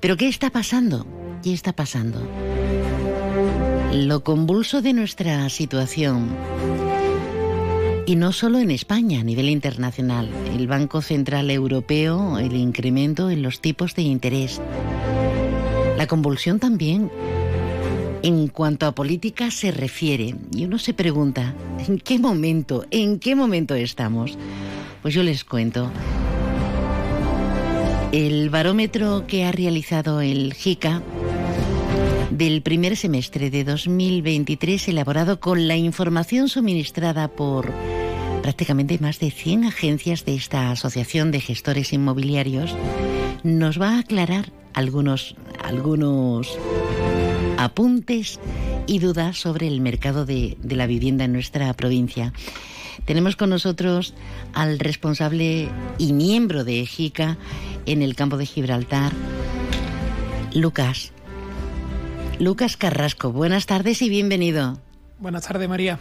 [0.01, 1.07] Pero ¿qué está pasando?
[1.43, 2.20] ¿Qué está pasando?
[3.93, 6.28] Lo convulso de nuestra situación
[8.11, 10.28] y no solo en España, a nivel internacional.
[10.53, 14.61] El Banco Central Europeo, el incremento en los tipos de interés.
[15.97, 17.09] La convulsión también
[18.24, 20.35] en cuanto a política se refiere.
[20.53, 21.55] Y uno se pregunta,
[21.87, 24.37] ¿en qué momento, en qué momento estamos?
[25.03, 25.89] Pues yo les cuento.
[28.11, 31.01] El barómetro que ha realizado el JICA
[32.32, 37.70] del primer semestre de 2023, elaborado con la información suministrada por
[38.43, 42.75] prácticamente más de 100 agencias de esta Asociación de Gestores Inmobiliarios,
[43.43, 46.59] nos va a aclarar algunos, algunos
[47.59, 48.41] apuntes
[48.87, 52.33] y dudas sobre el mercado de, la vivienda en nuestra provincia.
[53.05, 54.15] Tenemos con nosotros
[54.53, 55.69] al responsable
[55.99, 57.39] y miembro de EJICA
[57.87, 59.12] en el campo de Gibraltar,
[60.55, 61.12] Lucas.
[62.39, 64.79] Lucas Carrasco, buenas tardes y bienvenido.
[65.20, 66.01] Buenas tardes, María.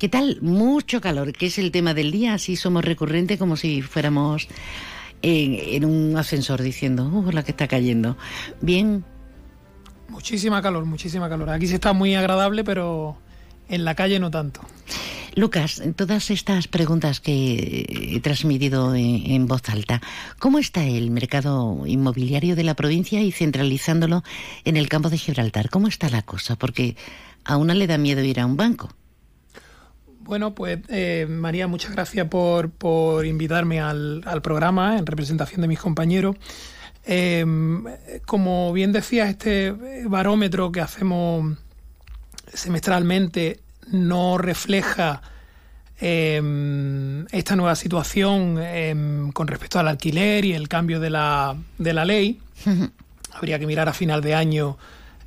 [0.00, 0.38] ¿Qué tal?
[0.42, 4.48] Mucho calor, que es el tema del día, así somos recurrentes como si fuéramos
[5.22, 8.16] en, en un ascensor diciendo, uh, la que está cayendo.
[8.60, 9.04] Bien.
[10.08, 11.50] Muchísima calor, muchísima calor.
[11.50, 13.16] Aquí se está muy agradable, pero
[13.68, 14.60] en la calle no tanto.
[15.36, 17.86] Lucas, todas estas preguntas que
[18.16, 20.02] he transmitido en, en, voz alta,
[20.40, 24.24] ¿cómo está el mercado inmobiliario de la provincia y centralizándolo
[24.64, 25.70] en el campo de Gibraltar?
[25.70, 26.56] ¿Cómo está la cosa?
[26.56, 26.96] Porque
[27.48, 28.90] a una le da miedo ir a un banco.
[30.20, 35.68] Bueno, pues eh, María, muchas gracias por, por invitarme al, al, programa en representación de
[35.68, 36.36] mis compañeros.
[37.06, 37.46] Eh,
[38.26, 41.56] como bien decías, este barómetro que hacemos
[42.52, 43.60] semestralmente
[43.90, 45.22] no refleja
[46.00, 51.94] eh, esta nueva situación eh, con respecto al alquiler y el cambio de la, de
[51.94, 52.42] la ley.
[53.32, 54.76] Habría que mirar a final de año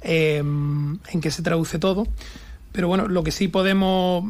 [0.01, 2.07] eh, en qué se traduce todo.
[2.71, 4.25] Pero bueno, lo que sí podemos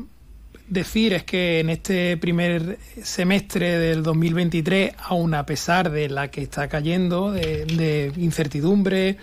[0.67, 6.41] decir es que en este primer semestre del 2023, aun a pesar de la que
[6.41, 9.17] está cayendo, de, de incertidumbre,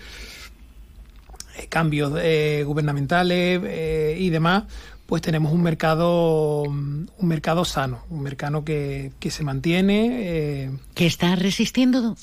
[1.67, 4.63] cambios eh, gubernamentales eh, y demás,
[5.05, 10.09] pues tenemos un mercado un mercado sano, un mercado que, que se mantiene.
[10.21, 12.15] Eh, ¿Que está resistiendo?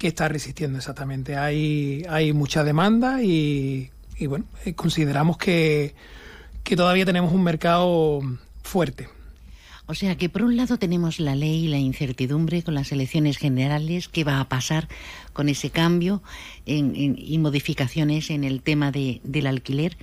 [0.00, 1.36] Que está resistiendo, exactamente.
[1.36, 5.94] Hay, hay mucha demanda y, y bueno, eh, consideramos que,
[6.64, 8.20] que todavía tenemos un mercado
[8.62, 9.10] fuerte.
[9.84, 13.36] O sea que por un lado tenemos la ley y la incertidumbre con las elecciones
[13.36, 14.88] generales, qué va a pasar
[15.34, 16.22] con ese cambio
[16.64, 19.98] en, en, y modificaciones en el tema de, del alquiler,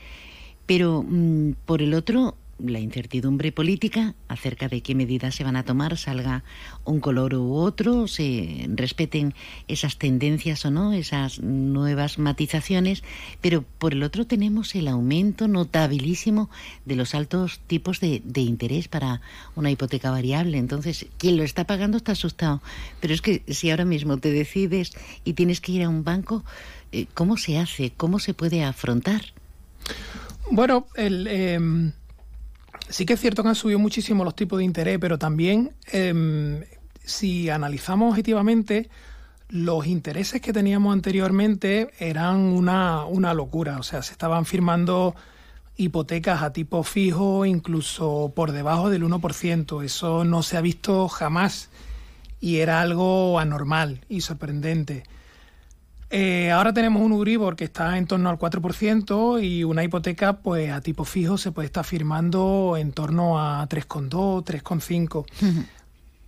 [0.67, 5.63] pero mmm, por el otro la incertidumbre política acerca de qué medidas se van a
[5.63, 6.43] tomar, salga
[6.85, 9.33] un color u otro, se respeten
[9.67, 13.03] esas tendencias o no, esas nuevas matizaciones,
[13.41, 16.49] pero por el otro tenemos el aumento notabilísimo
[16.85, 19.21] de los altos tipos de, de interés para
[19.55, 20.57] una hipoteca variable.
[20.57, 22.61] Entonces, quien lo está pagando está asustado.
[22.99, 24.93] Pero es que si ahora mismo te decides
[25.23, 26.43] y tienes que ir a un banco,
[26.91, 27.91] eh, ¿cómo se hace?
[27.95, 29.33] ¿Cómo se puede afrontar?
[30.49, 31.27] Bueno, el...
[31.29, 31.91] Eh
[32.89, 36.65] sí que es cierto que han subido muchísimo los tipos de interés, pero también eh,
[37.07, 38.89] si analizamos objetivamente,
[39.49, 43.79] los intereses que teníamos anteriormente eran una, una, locura.
[43.79, 45.15] O sea, se estaban firmando
[45.77, 49.83] hipotecas a tipo fijo, incluso por debajo del 1%.
[49.83, 51.69] Eso no se ha visto jamás
[52.41, 55.03] y era algo anormal y sorprendente.
[56.09, 60.71] Eh, ahora tenemos un Uribor que está en torno al 4% y una hipoteca pues
[60.71, 65.25] a tipo fijo se puede estar firmando en torno a 3,2, 3,5.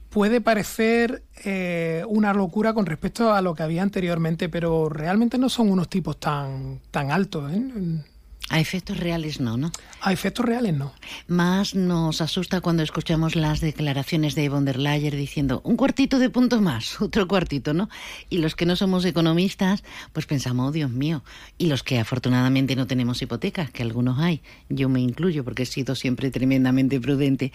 [0.09, 5.49] Puede parecer eh, una locura con respecto a lo que había anteriormente, pero realmente no
[5.49, 7.51] son unos tipos tan, tan altos.
[7.53, 8.03] ¿eh?
[8.49, 9.71] A efectos reales no, ¿no?
[10.01, 10.91] A efectos reales no.
[11.27, 16.31] Más nos asusta cuando escuchamos las declaraciones de von der Leyen diciendo un cuartito de
[16.31, 17.89] punto más, otro cuartito, ¿no?
[18.27, 21.23] Y los que no somos economistas, pues pensamos, oh, Dios mío.
[21.59, 25.67] Y los que afortunadamente no tenemos hipotecas, que algunos hay, yo me incluyo porque he
[25.67, 27.53] sido siempre tremendamente prudente.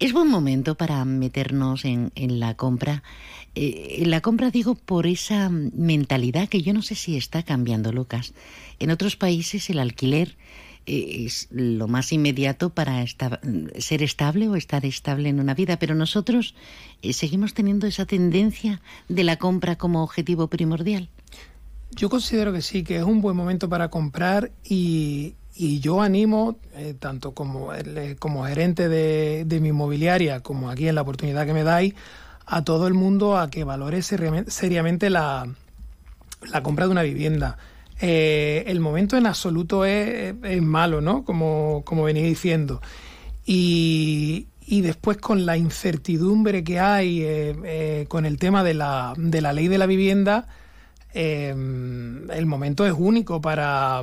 [0.00, 3.04] Es buen momento para meternos en, en la compra.
[3.54, 8.34] Eh, la compra digo por esa mentalidad que yo no sé si está cambiando, Lucas.
[8.80, 10.36] En otros países el alquiler
[10.86, 15.94] eh, es lo más inmediato para ser estable o estar estable en una vida, pero
[15.94, 16.54] nosotros
[17.02, 21.08] eh, seguimos teniendo esa tendencia de la compra como objetivo primordial.
[21.92, 26.58] Yo considero que sí, que es un buen momento para comprar y, yo animo,
[26.98, 27.68] tanto como,
[28.18, 31.94] como gerente de, de mi inmobiliaria como aquí en la oportunidad que me dais,
[32.46, 35.48] a todo el mundo a que valore seriamente la,
[36.50, 37.56] la compra de una vivienda
[38.00, 41.24] eh, el momento en absoluto es, malo, ¿no?
[41.24, 42.80] Como, como venía diciendo.
[43.46, 49.40] Y, después con la incertidumbre que hay eh, eh, con el tema de la, de
[49.40, 50.48] la ley de la vivienda,
[51.14, 54.02] el momento es único para,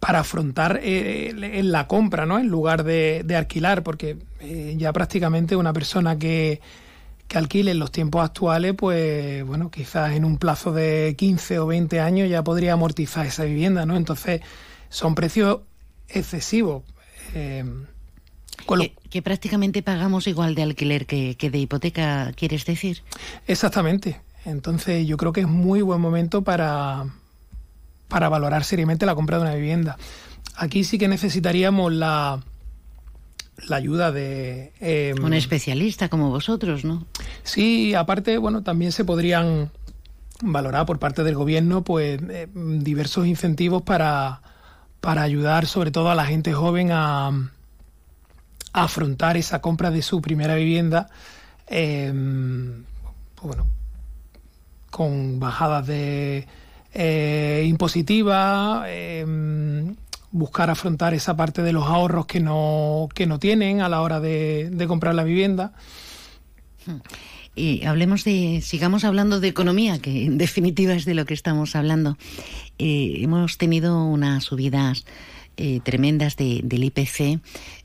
[0.00, 2.38] para afrontar la compra, ¿no?
[2.38, 4.16] En lugar de, de alquilar, porque
[4.76, 6.62] ya prácticamente una persona que
[7.28, 11.66] que alquile en los tiempos actuales, pues bueno, quizás en un plazo de 15 o
[11.66, 13.96] 20 años ya podría amortizar esa vivienda, ¿no?
[13.96, 14.40] Entonces,
[14.88, 15.60] son precios
[16.08, 16.82] excesivos.
[17.34, 17.64] Eh,
[19.10, 23.02] que, prácticamente pagamos igual de alquiler que, de hipoteca, ¿quieres decir?
[23.46, 24.20] Exactamente.
[24.44, 27.06] Entonces, yo creo que es muy buen momento para,
[28.08, 29.98] para valorar seriamente la compra de una vivienda.
[30.56, 32.40] Aquí sí que necesitaríamos la,
[33.66, 34.72] la ayuda de...
[34.80, 37.06] Em, un especialista como vosotros, ¿no?
[37.42, 39.70] Sí, aparte, bueno, también se podrían
[40.42, 44.40] valorar por parte del gobierno pues eh, diversos incentivos para,
[45.00, 47.50] para ayudar sobre todo a la gente joven a,
[48.72, 51.08] afrontar esa compra de su primera vivienda
[51.66, 52.12] pues,
[53.42, 53.66] bueno,
[54.90, 56.46] con bajadas de
[56.94, 59.94] eh, impositivas, em,
[60.30, 64.20] buscar afrontar esa parte de los ahorros que no, que no tienen a la hora
[64.20, 65.72] de, comprar la vivienda.
[67.54, 71.74] Y hablemos de, sigamos hablando de economía, que en definitiva es de lo que estamos
[71.74, 72.16] hablando.
[72.78, 75.04] Eh, hemos tenido unas subidas
[75.56, 77.40] eh, tremendas de, del IPC,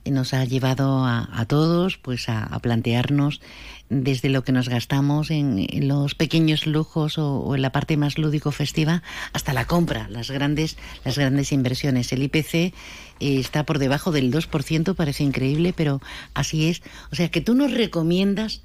[0.05, 3.41] nos ha llevado a, todos pues a plantearnos
[3.89, 8.51] desde lo que nos gastamos en, los pequeños lujos o, en la parte más lúdico
[8.51, 9.03] festiva
[9.33, 12.11] hasta la compra, las grandes, las grandes inversiones.
[12.11, 12.73] El IPC eh,
[13.19, 16.01] está por debajo del 2%, parece increíble, pero
[16.33, 16.81] así es.
[17.11, 18.61] O sea que tú nos recomiendas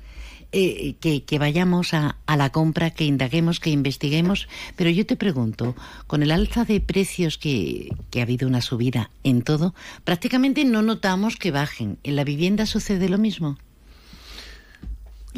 [0.50, 5.76] eh, que, vayamos a, a, la compra, que indaguemos, que investiguemos, pero yo te pregunto,
[6.06, 9.74] con el alza de precios que, que ha habido una subida en todo,
[10.04, 11.98] prácticamente no notamos que bajen.
[12.02, 13.58] ¿En la vivienda sucede lo mismo?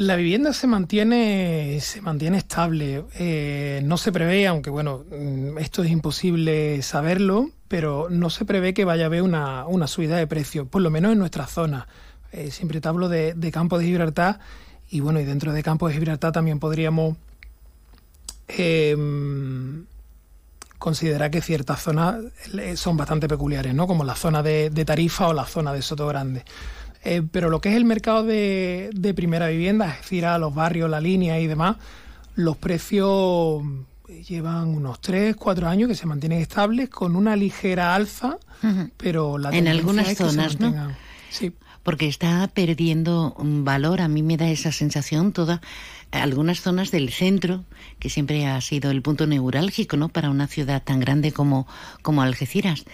[0.01, 3.05] La vivienda se mantiene, se mantiene estable.
[3.19, 8.73] Eh, no se prevé, aunque bueno, mm, esto es imposible saberlo, pero no se prevé
[8.73, 11.87] que vaya a haber una, subida de precios, por lo menos en nuestra zona.
[12.31, 14.39] Eh, siempre te hablo de, de Campo de Gibraltar
[14.89, 17.15] y bueno, y dentro de Campo de Gibraltar también podríamos
[18.47, 19.85] em,
[20.79, 22.15] considerar que ciertas zonas
[22.57, 23.85] eh, son bastante peculiares, ¿no?
[23.85, 26.43] Como la zona de, de Tarifa o la zona de Soto Grande.
[27.03, 30.89] Eh, pero lo que es el mercado de, primera vivienda, es decir, a los barrios,
[30.89, 31.77] la línea y demás,
[32.35, 33.63] los precios
[34.27, 38.37] llevan unos 3, 4 años que se mantienen estables con una ligera alza,
[38.97, 40.95] pero la En algunas zonas, ¿no?
[41.29, 41.53] Sí.
[41.81, 45.61] Porque está perdiendo valor, a mí me da esa sensación toda
[46.11, 47.63] algunas zonas del centro,
[47.97, 50.09] que siempre ha sido el punto neurálgico, ¿no?
[50.09, 51.65] Para una ciudad tan grande como,
[52.03, 52.85] como Algeciras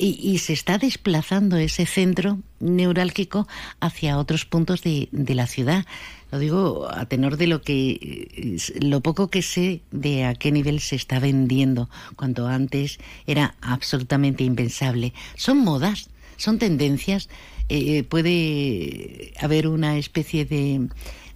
[0.00, 3.46] y, se está desplazando ese centro neurálgico
[3.80, 5.84] hacia otros puntos de, la ciudad.
[6.32, 10.80] Lo digo a tenor de lo que lo poco que sé de a qué nivel
[10.80, 15.12] se está vendiendo, cuando antes era absolutamente impensable.
[15.36, 17.28] Son modas, son tendencias.
[17.68, 20.88] Eh, puede haber una especie de,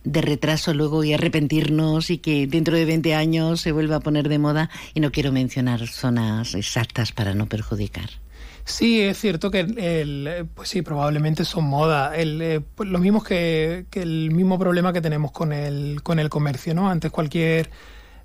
[0.04, 4.28] de retraso luego y arrepentirnos y que dentro de 20 años se vuelva a poner
[4.28, 8.23] de moda y no quiero mencionar zonas exactas para no perjudicar.
[8.64, 12.16] Sí, es cierto que el, pues sí, probablemente son moda.
[12.16, 16.30] El, eh, pues lo mismo que, el mismo problema que tenemos con el, con el
[16.30, 16.88] comercio, ¿no?
[16.88, 17.70] Antes cualquier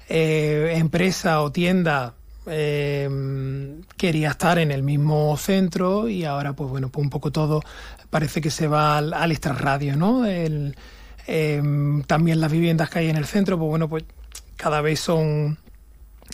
[0.08, 2.14] eh, empresa o tienda
[2.48, 3.10] eh,
[3.98, 7.62] quería estar en el mismo centro y ahora, pues bueno, pues un poco todo
[8.10, 10.24] parece que se va al, al extrarradio, ¿no?
[12.08, 14.04] también las viviendas que hay en el centro, pues bueno, pues
[14.56, 15.60] cada vez son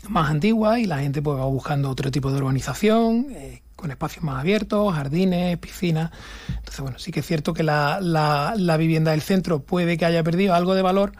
[0.09, 4.23] más antiguas y la gente pues va buscando otro tipo de urbanización, eh, con espacios
[4.23, 6.11] más abiertos, jardines, piscinas.
[6.49, 10.05] Entonces, bueno, sí que es cierto que la, la, la vivienda del centro puede que
[10.05, 11.13] haya perdido algo de valor,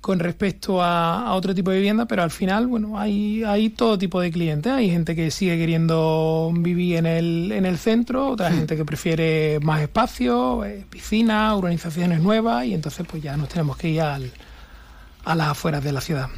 [0.00, 4.20] con respecto a, otro tipo de vivienda, pero al final, bueno, hay, hay todo tipo
[4.20, 4.72] de clientes.
[4.72, 9.58] Hay gente que sigue queriendo vivir en el, en el centro, otra gente que prefiere
[9.60, 14.30] más espacio, eh, piscinas, urbanizaciones nuevas, y entonces pues ya nos tenemos que ir al,
[15.24, 16.28] a las afueras de la ciudad.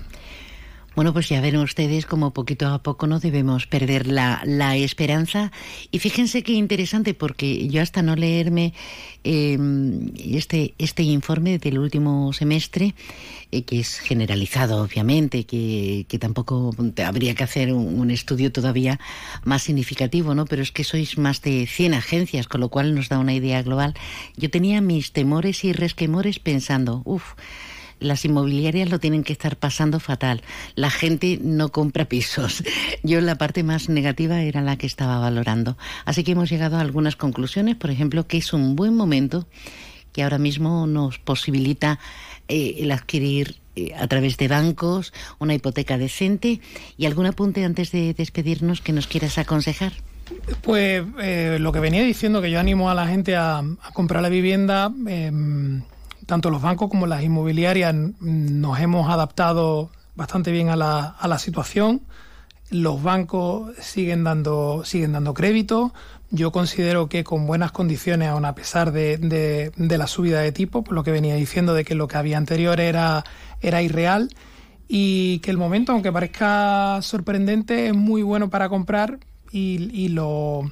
[1.01, 5.51] Bueno, pues ya ven ustedes como poquito a poco no debemos perder la, la esperanza.
[5.91, 8.75] Y fíjense qué interesante, porque yo hasta no leerme
[9.25, 12.95] em, este, este informe del último semestre,
[13.51, 19.01] eh, que es generalizado, obviamente, que, que tampoco habría que hacer un, estudio todavía
[19.43, 20.45] más significativo, ¿no?
[20.45, 23.63] Pero es que sois más de 100 agencias, con lo cual nos da una idea
[23.63, 23.95] global.
[24.37, 27.33] Yo tenía mis temores y resquemores pensando, uff,
[28.01, 30.43] las inmobiliarias lo tienen que estar pasando fatal.
[30.75, 32.65] La gente no compra pisos.
[33.03, 35.77] Yo la parte más negativa era la que estaba valorando.
[36.05, 39.47] Así que hemos llegado a algunas conclusiones, por ejemplo, que es un buen momento
[40.13, 42.01] que ahora mismo nos posibilita
[42.49, 46.61] eh, el adquirir eh, a través de bancos una hipoteca decente
[46.99, 49.93] y algún apunte antes de despedirnos que nos quieras aconsejar.
[50.63, 54.23] Pues eh, lo que venía diciendo, que yo animo a la gente a, a comprar
[54.23, 54.93] la vivienda.
[56.31, 61.41] Tanto los bancos como las inmobiliarias nos hemos adaptado bastante bien a la, a la
[61.41, 62.03] situación.
[62.71, 65.93] Los bancos siguen dando, siguen dando crédito.
[66.31, 70.95] Yo considero que con buenas condiciones, aun a pesar de, la subida de tipo, por
[70.95, 73.25] lo que venía diciendo de que lo que había anterior era,
[73.61, 74.31] irreal
[74.87, 79.19] y que el momento, aunque parezca sorprendente, es muy bueno para comprar
[79.51, 80.71] y lo,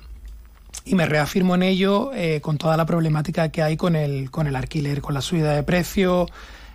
[0.89, 4.47] y me reafirmo en ello eh, con toda la problemática que hay con el, con
[4.47, 6.31] el alquiler, con la subida de precios,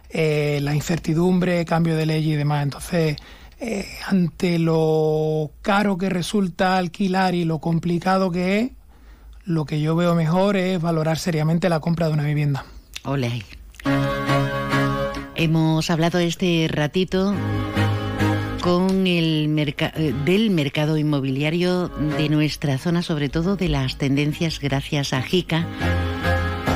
[0.09, 2.63] eh, la incertidumbre, cambio de ley y demás.
[2.63, 3.17] Entonces,
[3.59, 8.71] eh, ante lo caro que resulta alquilar y lo complicado que es,
[9.45, 12.65] lo que yo veo mejor es valorar seriamente la compra de una vivienda.
[13.03, 13.29] Hola.
[15.35, 17.33] Hemos hablado este ratito
[18.63, 25.11] con el merc del mercado inmobiliario de nuestra zona, sobre todo de las tendencias gracias
[25.11, 25.67] a JICA,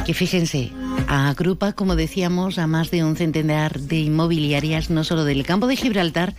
[0.06, 0.74] que fíjense,
[1.08, 5.78] agrupa, como decíamos, a más de un centenar de inmobiliarias, no solo del campo de
[5.78, 6.34] Gibraltar,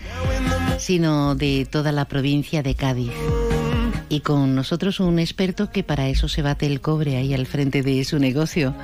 [0.77, 3.13] sino de toda la provincia de Cádiz.
[4.09, 7.83] Y con nosotros un experto que para eso se bate el cobre ahí al frente
[7.83, 8.75] de su negocio.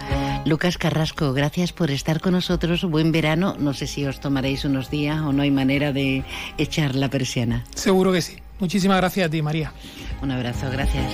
[0.45, 2.85] Lucas Carrasco, gracias por estar con nosotros.
[2.85, 3.57] Buen verano.
[3.59, 6.25] No sé si os tomaréis unos días o no hay manera de
[6.59, 7.65] echar la persiana.
[7.75, 8.37] Seguro que sí.
[8.59, 9.73] Muchísimas gracias a ti, María.
[10.23, 11.05] Un abrazo, gracias.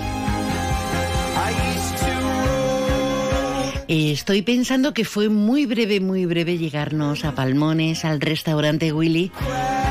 [3.92, 9.32] Estoy pensando que fue muy breve, muy breve llegarnos a Palmones, al restaurante Willy.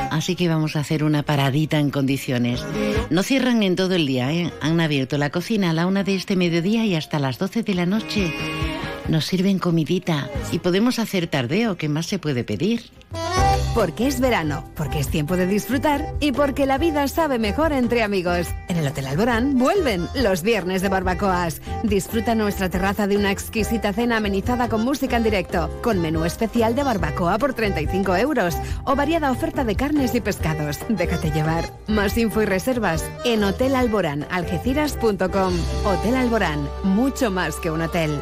[0.09, 2.63] Así que vamos a hacer una paradita en condiciones.
[3.09, 4.53] No cierran en todo el día, ¿eh?
[4.61, 7.73] Han abierto la cocina a la una de este mediodía y hasta las 12 de
[7.73, 8.33] la noche.
[9.09, 12.91] Nos sirven comidita y podemos hacer tardeo, ¿qué más se puede pedir?
[13.73, 18.03] Porque es verano, porque es tiempo de disfrutar y porque la vida sabe mejor entre
[18.03, 18.45] amigos.
[18.67, 21.59] En el Hotel Alborán vuelven los viernes de barbacoas.
[21.83, 26.75] Disfruta nuestra terraza de una exquisita cena amenizada con música en directo, con menú especial
[26.75, 28.55] de barbacoa por 35 euros
[28.85, 30.77] o variada oferta de carnes y pescados.
[30.87, 31.73] Déjate llevar.
[31.87, 35.53] Más info y reservas en hotelalborán.algeciras.com.
[35.85, 38.21] Hotel Alborán, mucho más que un hotel.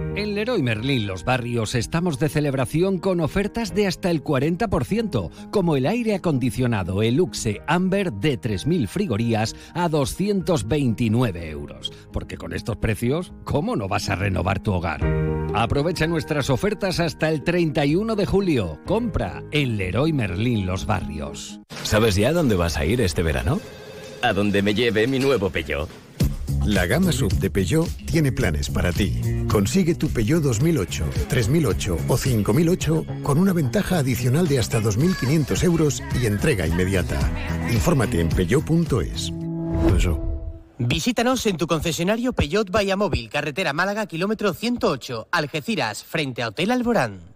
[0.13, 5.77] En Leroy Merlin Los Barrios estamos de celebración con ofertas de hasta el 40%, como
[5.77, 11.93] el aire acondicionado Eluxe Amber de 3.000 frigorías a 229 euros.
[12.11, 15.01] Porque con estos precios, ¿cómo no vas a renovar tu hogar?
[15.53, 18.79] Aprovecha nuestras ofertas hasta el 31 de julio.
[18.85, 21.61] Compra en Leroy Merlin Los Barrios.
[21.83, 23.61] ¿Sabes ya dónde vas a ir este verano?
[24.21, 26.00] A donde me lleve mi nuevo Peugeot.
[26.65, 29.19] La gama sub de Peugeot tiene planes para ti.
[29.49, 36.03] Consigue tu Peugeot 2008, 3008 o 5008 con una ventaja adicional de hasta 2.500 euros
[36.21, 37.19] y entrega inmediata.
[37.71, 39.31] Infórmate en peugeot.es.
[40.77, 47.30] Visítanos en tu concesionario Peugeot Móvil, carretera Málaga, kilómetro 108, Algeciras, frente a Hotel Alborán.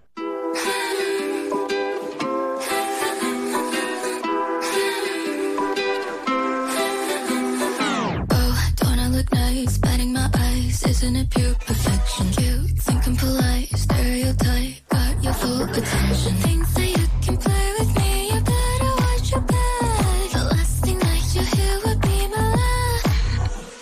[10.95, 12.31] Isn't it pure perfection?
[12.31, 16.33] Cute, thinking polite, stereotype, got your full attention.
[16.45, 20.31] Think that you can play with me, you better watch your back.
[20.31, 23.03] The last thing that you hear would be my laugh.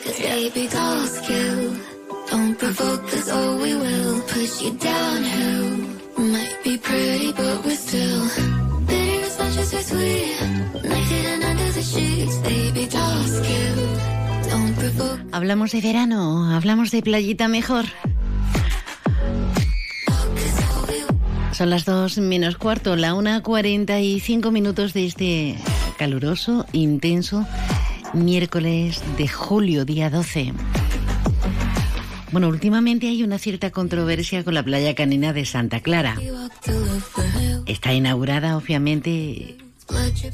[0.03, 1.75] Cause baby dolls kill,
[2.31, 5.69] don't provoke us or we will push you downhill.
[6.17, 8.21] Might be pretty, but we're still
[8.87, 10.41] bitter as much as we're sweet.
[10.89, 14.12] Naked and under the sheets, baby dolls kill.
[15.31, 17.85] Hablamos de verano, hablamos de playita mejor.
[21.51, 25.55] Son las 2 menos cuarto, la 1.45 minutos de este
[25.97, 27.45] caluroso, intenso
[28.13, 30.53] miércoles de julio, día 12.
[32.31, 36.17] Bueno, últimamente hay una cierta controversia con la playa canina de Santa Clara.
[37.67, 39.57] Está inaugurada, obviamente,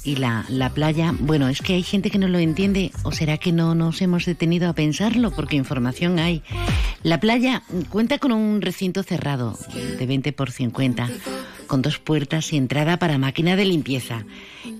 [0.04, 3.38] y la, la, playa, bueno, es que hay gente que no lo entiende o será
[3.38, 6.44] que no nos hemos detenido a pensarlo porque información hay.
[7.04, 9.58] La playa cuenta con un recinto cerrado
[9.98, 11.10] de 20 por 50
[11.70, 14.26] con dos puertas y entrada para máquina de limpieza.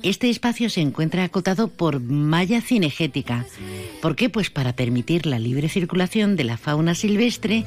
[0.02, 3.46] Este espacio se encuentra acotado por malla cinegética.
[4.02, 4.30] ¿Por qué?
[4.30, 7.66] Pues para permitir la libre circulación de la fauna silvestre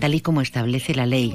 [0.00, 1.34] tal y como establece la ley.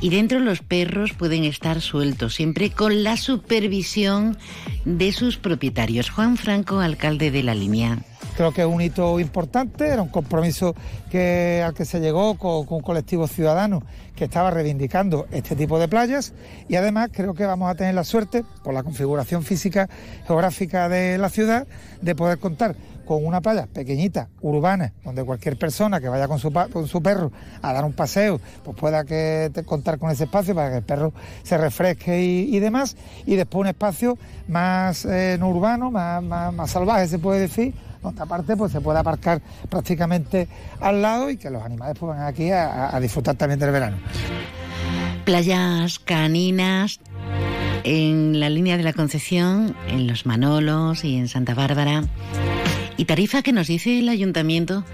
[0.00, 4.38] Y dentro los perros pueden estar sueltos, siempre con la supervisión
[4.84, 6.10] de sus propietarios.
[6.10, 7.98] Juan Franco, alcalde de La Línea.
[8.36, 10.76] Creo que es un hito importante, era un compromiso
[11.10, 13.82] que, al que se llegó con, con un colectivo ciudadano
[14.14, 16.32] que estaba reivindicando este tipo de playas
[16.68, 19.88] y además creo que vamos a tener la suerte, por la configuración física
[20.28, 21.66] geográfica de la ciudad,
[22.00, 22.76] de poder contar
[23.08, 27.32] con una playa pequeñita, urbana, donde cualquier persona que vaya con su, con su perro
[27.62, 31.14] a dar un paseo, pues pueda que, contar con ese espacio para que el perro
[31.42, 32.98] se refresque y, demás.
[33.24, 37.72] Y después un espacio más eh, no urbano, más, más, salvaje, se puede decir,
[38.02, 39.40] donde aparte pues se puede aparcar
[39.70, 40.46] prácticamente
[40.78, 43.96] al lado y que los animales pues van aquí a, a disfrutar también del verano.
[45.24, 47.00] Playas caninas
[47.84, 52.02] en la línea de la Concepción, en Los Manolos y en Santa Bárbara.
[52.98, 54.84] Y tarifa que nos dice el ayuntamiento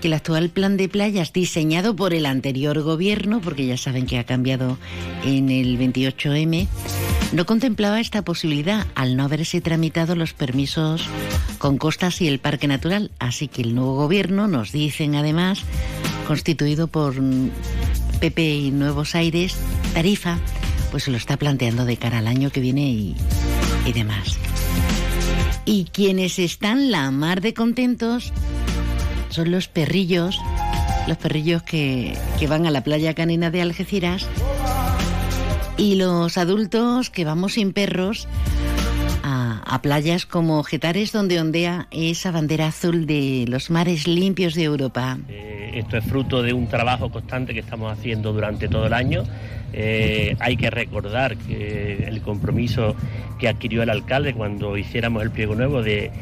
[0.00, 4.18] que el actual plan de playas diseñado por el anterior gobierno, porque ya saben que
[4.18, 4.78] ha cambiado
[5.24, 6.66] en el 28M,
[7.32, 11.06] no contemplaba esta posibilidad al no haberse tramitado los permisos
[11.58, 13.10] con costas y el parque natural.
[13.18, 15.60] Así que el nuevo gobierno, nos dicen además,
[16.26, 17.14] constituido por
[18.20, 19.54] PP y Nuevos Aires,
[19.92, 20.38] Tarifa,
[20.90, 23.16] pues se lo está planteando de cara al año que viene y,
[23.84, 24.38] y demás.
[25.66, 28.32] Y quienes están la mar de contentos
[29.30, 30.38] son los perrillos,
[31.08, 34.26] los perrillos que, que van a la playa canina de Algeciras
[35.76, 38.28] y los adultos que vamos sin perros
[39.22, 44.64] a, a, playas como Getares, donde ondea esa bandera azul de los mares limpios de
[44.64, 45.18] Europa.
[45.28, 49.24] Eh, esto es fruto de un trabajo constante que estamos haciendo durante todo el año
[49.76, 52.94] eh, hay que recordar el compromiso
[53.38, 56.12] que adquirió el alcalde cuando hiciéramos el pliego nuevo de,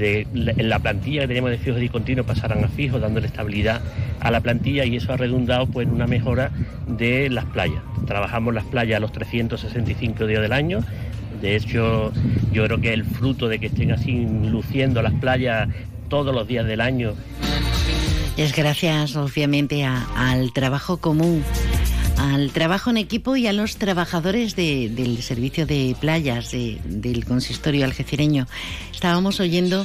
[0.00, 3.82] en la plantilla que teníamos de fijos y continuos pasaran a fijos, dándole estabilidad
[4.20, 6.50] a la plantilla y eso ha redundado pues, en una mejora
[6.86, 7.82] de las playas.
[8.06, 10.80] Trabajamos las playas los 365 días del año.
[11.42, 12.10] De hecho,
[12.52, 15.68] yo creo que el fruto de que estén así luciendo las playas
[16.08, 17.12] todos los días del año.
[18.38, 21.44] Es gracias, obviamente, al trabajo común
[22.18, 27.24] al trabajo en equipo y a los trabajadores de- del servicio de playas de- del
[27.24, 28.46] consistorio algecireño.
[28.92, 29.84] Estábamos oyendo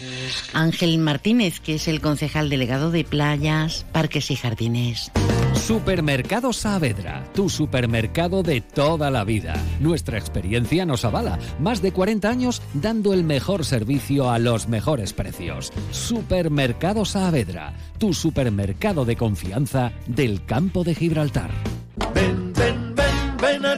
[0.53, 5.11] a Ángel Martínez, que es el concejal delegado de playas, parques y jardines.
[5.55, 9.55] Supermercado Saavedra, tu supermercado de toda la vida.
[9.79, 11.37] Nuestra experiencia nos avala.
[11.59, 15.71] Más de 40 años dando el mejor servicio a los mejores precios.
[15.91, 21.51] Supermercado Saavedra, tu supermercado de confianza del campo de Gibraltar.
[23.59, 23.77] Elena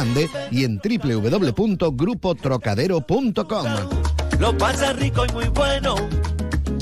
[0.51, 3.65] y en www.grupotrocadero.com.
[4.39, 5.93] Lo pasa rico y muy bueno.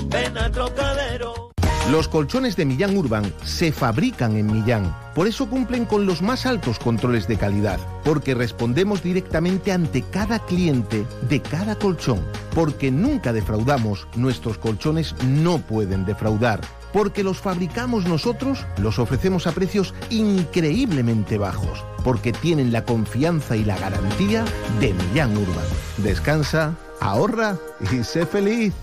[0.09, 1.49] Ven a Trocadero.
[1.91, 4.95] Los colchones de Millán Urban se fabrican en Millán.
[5.15, 7.79] Por eso cumplen con los más altos controles de calidad.
[8.03, 12.23] Porque respondemos directamente ante cada cliente de cada colchón.
[12.53, 14.07] Porque nunca defraudamos.
[14.15, 16.61] Nuestros colchones no pueden defraudar.
[16.93, 21.83] Porque los fabricamos nosotros, los ofrecemos a precios increíblemente bajos.
[22.03, 24.45] Porque tienen la confianza y la garantía
[24.79, 25.65] de Millán Urban.
[25.97, 27.57] Descansa, ahorra
[27.91, 28.73] y sé feliz.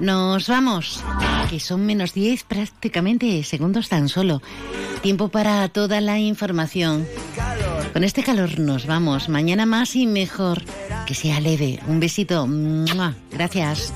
[0.00, 1.02] Nos vamos,
[1.50, 4.40] que son menos 10 prácticamente segundos tan solo.
[5.02, 7.06] Tiempo para toda la información.
[7.92, 9.28] Con este calor nos vamos.
[9.28, 10.62] Mañana más y mejor.
[11.06, 11.80] Que sea leve.
[11.88, 12.46] Un besito.
[13.32, 13.92] Gracias.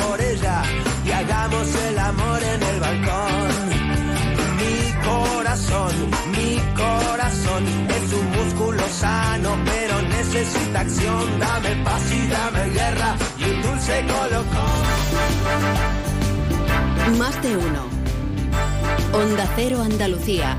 [0.00, 0.62] Por ella
[1.04, 3.50] y hagamos el amor en el balcón.
[4.60, 5.92] Mi corazón,
[6.36, 7.62] mi corazón
[7.96, 11.38] es un músculo sano, pero necesita acción.
[11.38, 14.82] Dame paz y dame guerra y un dulce colocón.
[17.18, 17.82] Más de uno.
[19.12, 20.56] Onda Cero Andalucía.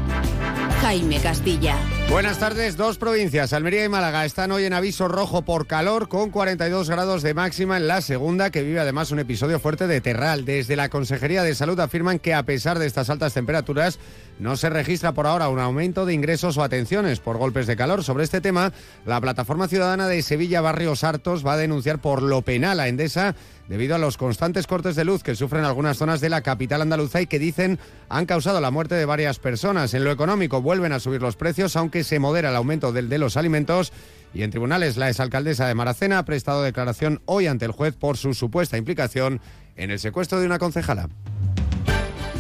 [0.82, 1.76] Jaime Castilla.
[2.10, 2.78] Buenas tardes.
[2.78, 7.22] Dos provincias, Almería y Málaga, están hoy en aviso rojo por calor con 42 grados
[7.22, 10.46] de máxima en la segunda, que vive además un episodio fuerte de terral.
[10.46, 14.00] Desde la Consejería de Salud afirman que a pesar de estas altas temperaturas,
[14.40, 18.04] no se registra por ahora un aumento de ingresos o atenciones por golpes de calor.
[18.04, 18.72] Sobre este tema,
[19.06, 23.36] la Plataforma Ciudadana de Sevilla Barrios Hartos va a denunciar por lo penal a Endesa
[23.70, 27.22] debido a los constantes cortes de luz que sufren algunas zonas de la capital andaluza
[27.22, 27.80] y que dicen
[28.10, 29.94] han causado la muerte de varias personas.
[29.94, 33.20] En lo económico vuelven a subir los precios, aunque se modera el aumento del de
[33.20, 33.94] los alimentos.
[34.34, 38.18] Y en tribunales, la exalcaldesa de Maracena ha prestado declaración hoy ante el juez por
[38.18, 39.40] su supuesta implicación
[39.76, 41.08] en el secuestro de una concejala.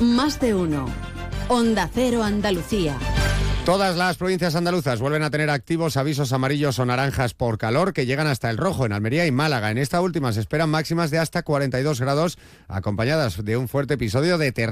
[0.01, 0.87] Más de uno.
[1.47, 2.97] Onda Cero Andalucía.
[3.69, 8.07] Todas las provincias andaluzas vuelven a tener activos avisos amarillos o naranjas por calor que
[8.07, 9.69] llegan hasta el rojo en Almería y Málaga.
[9.69, 14.39] En esta última se esperan máximas de hasta 42 grados acompañadas de un fuerte episodio
[14.39, 14.67] de terra.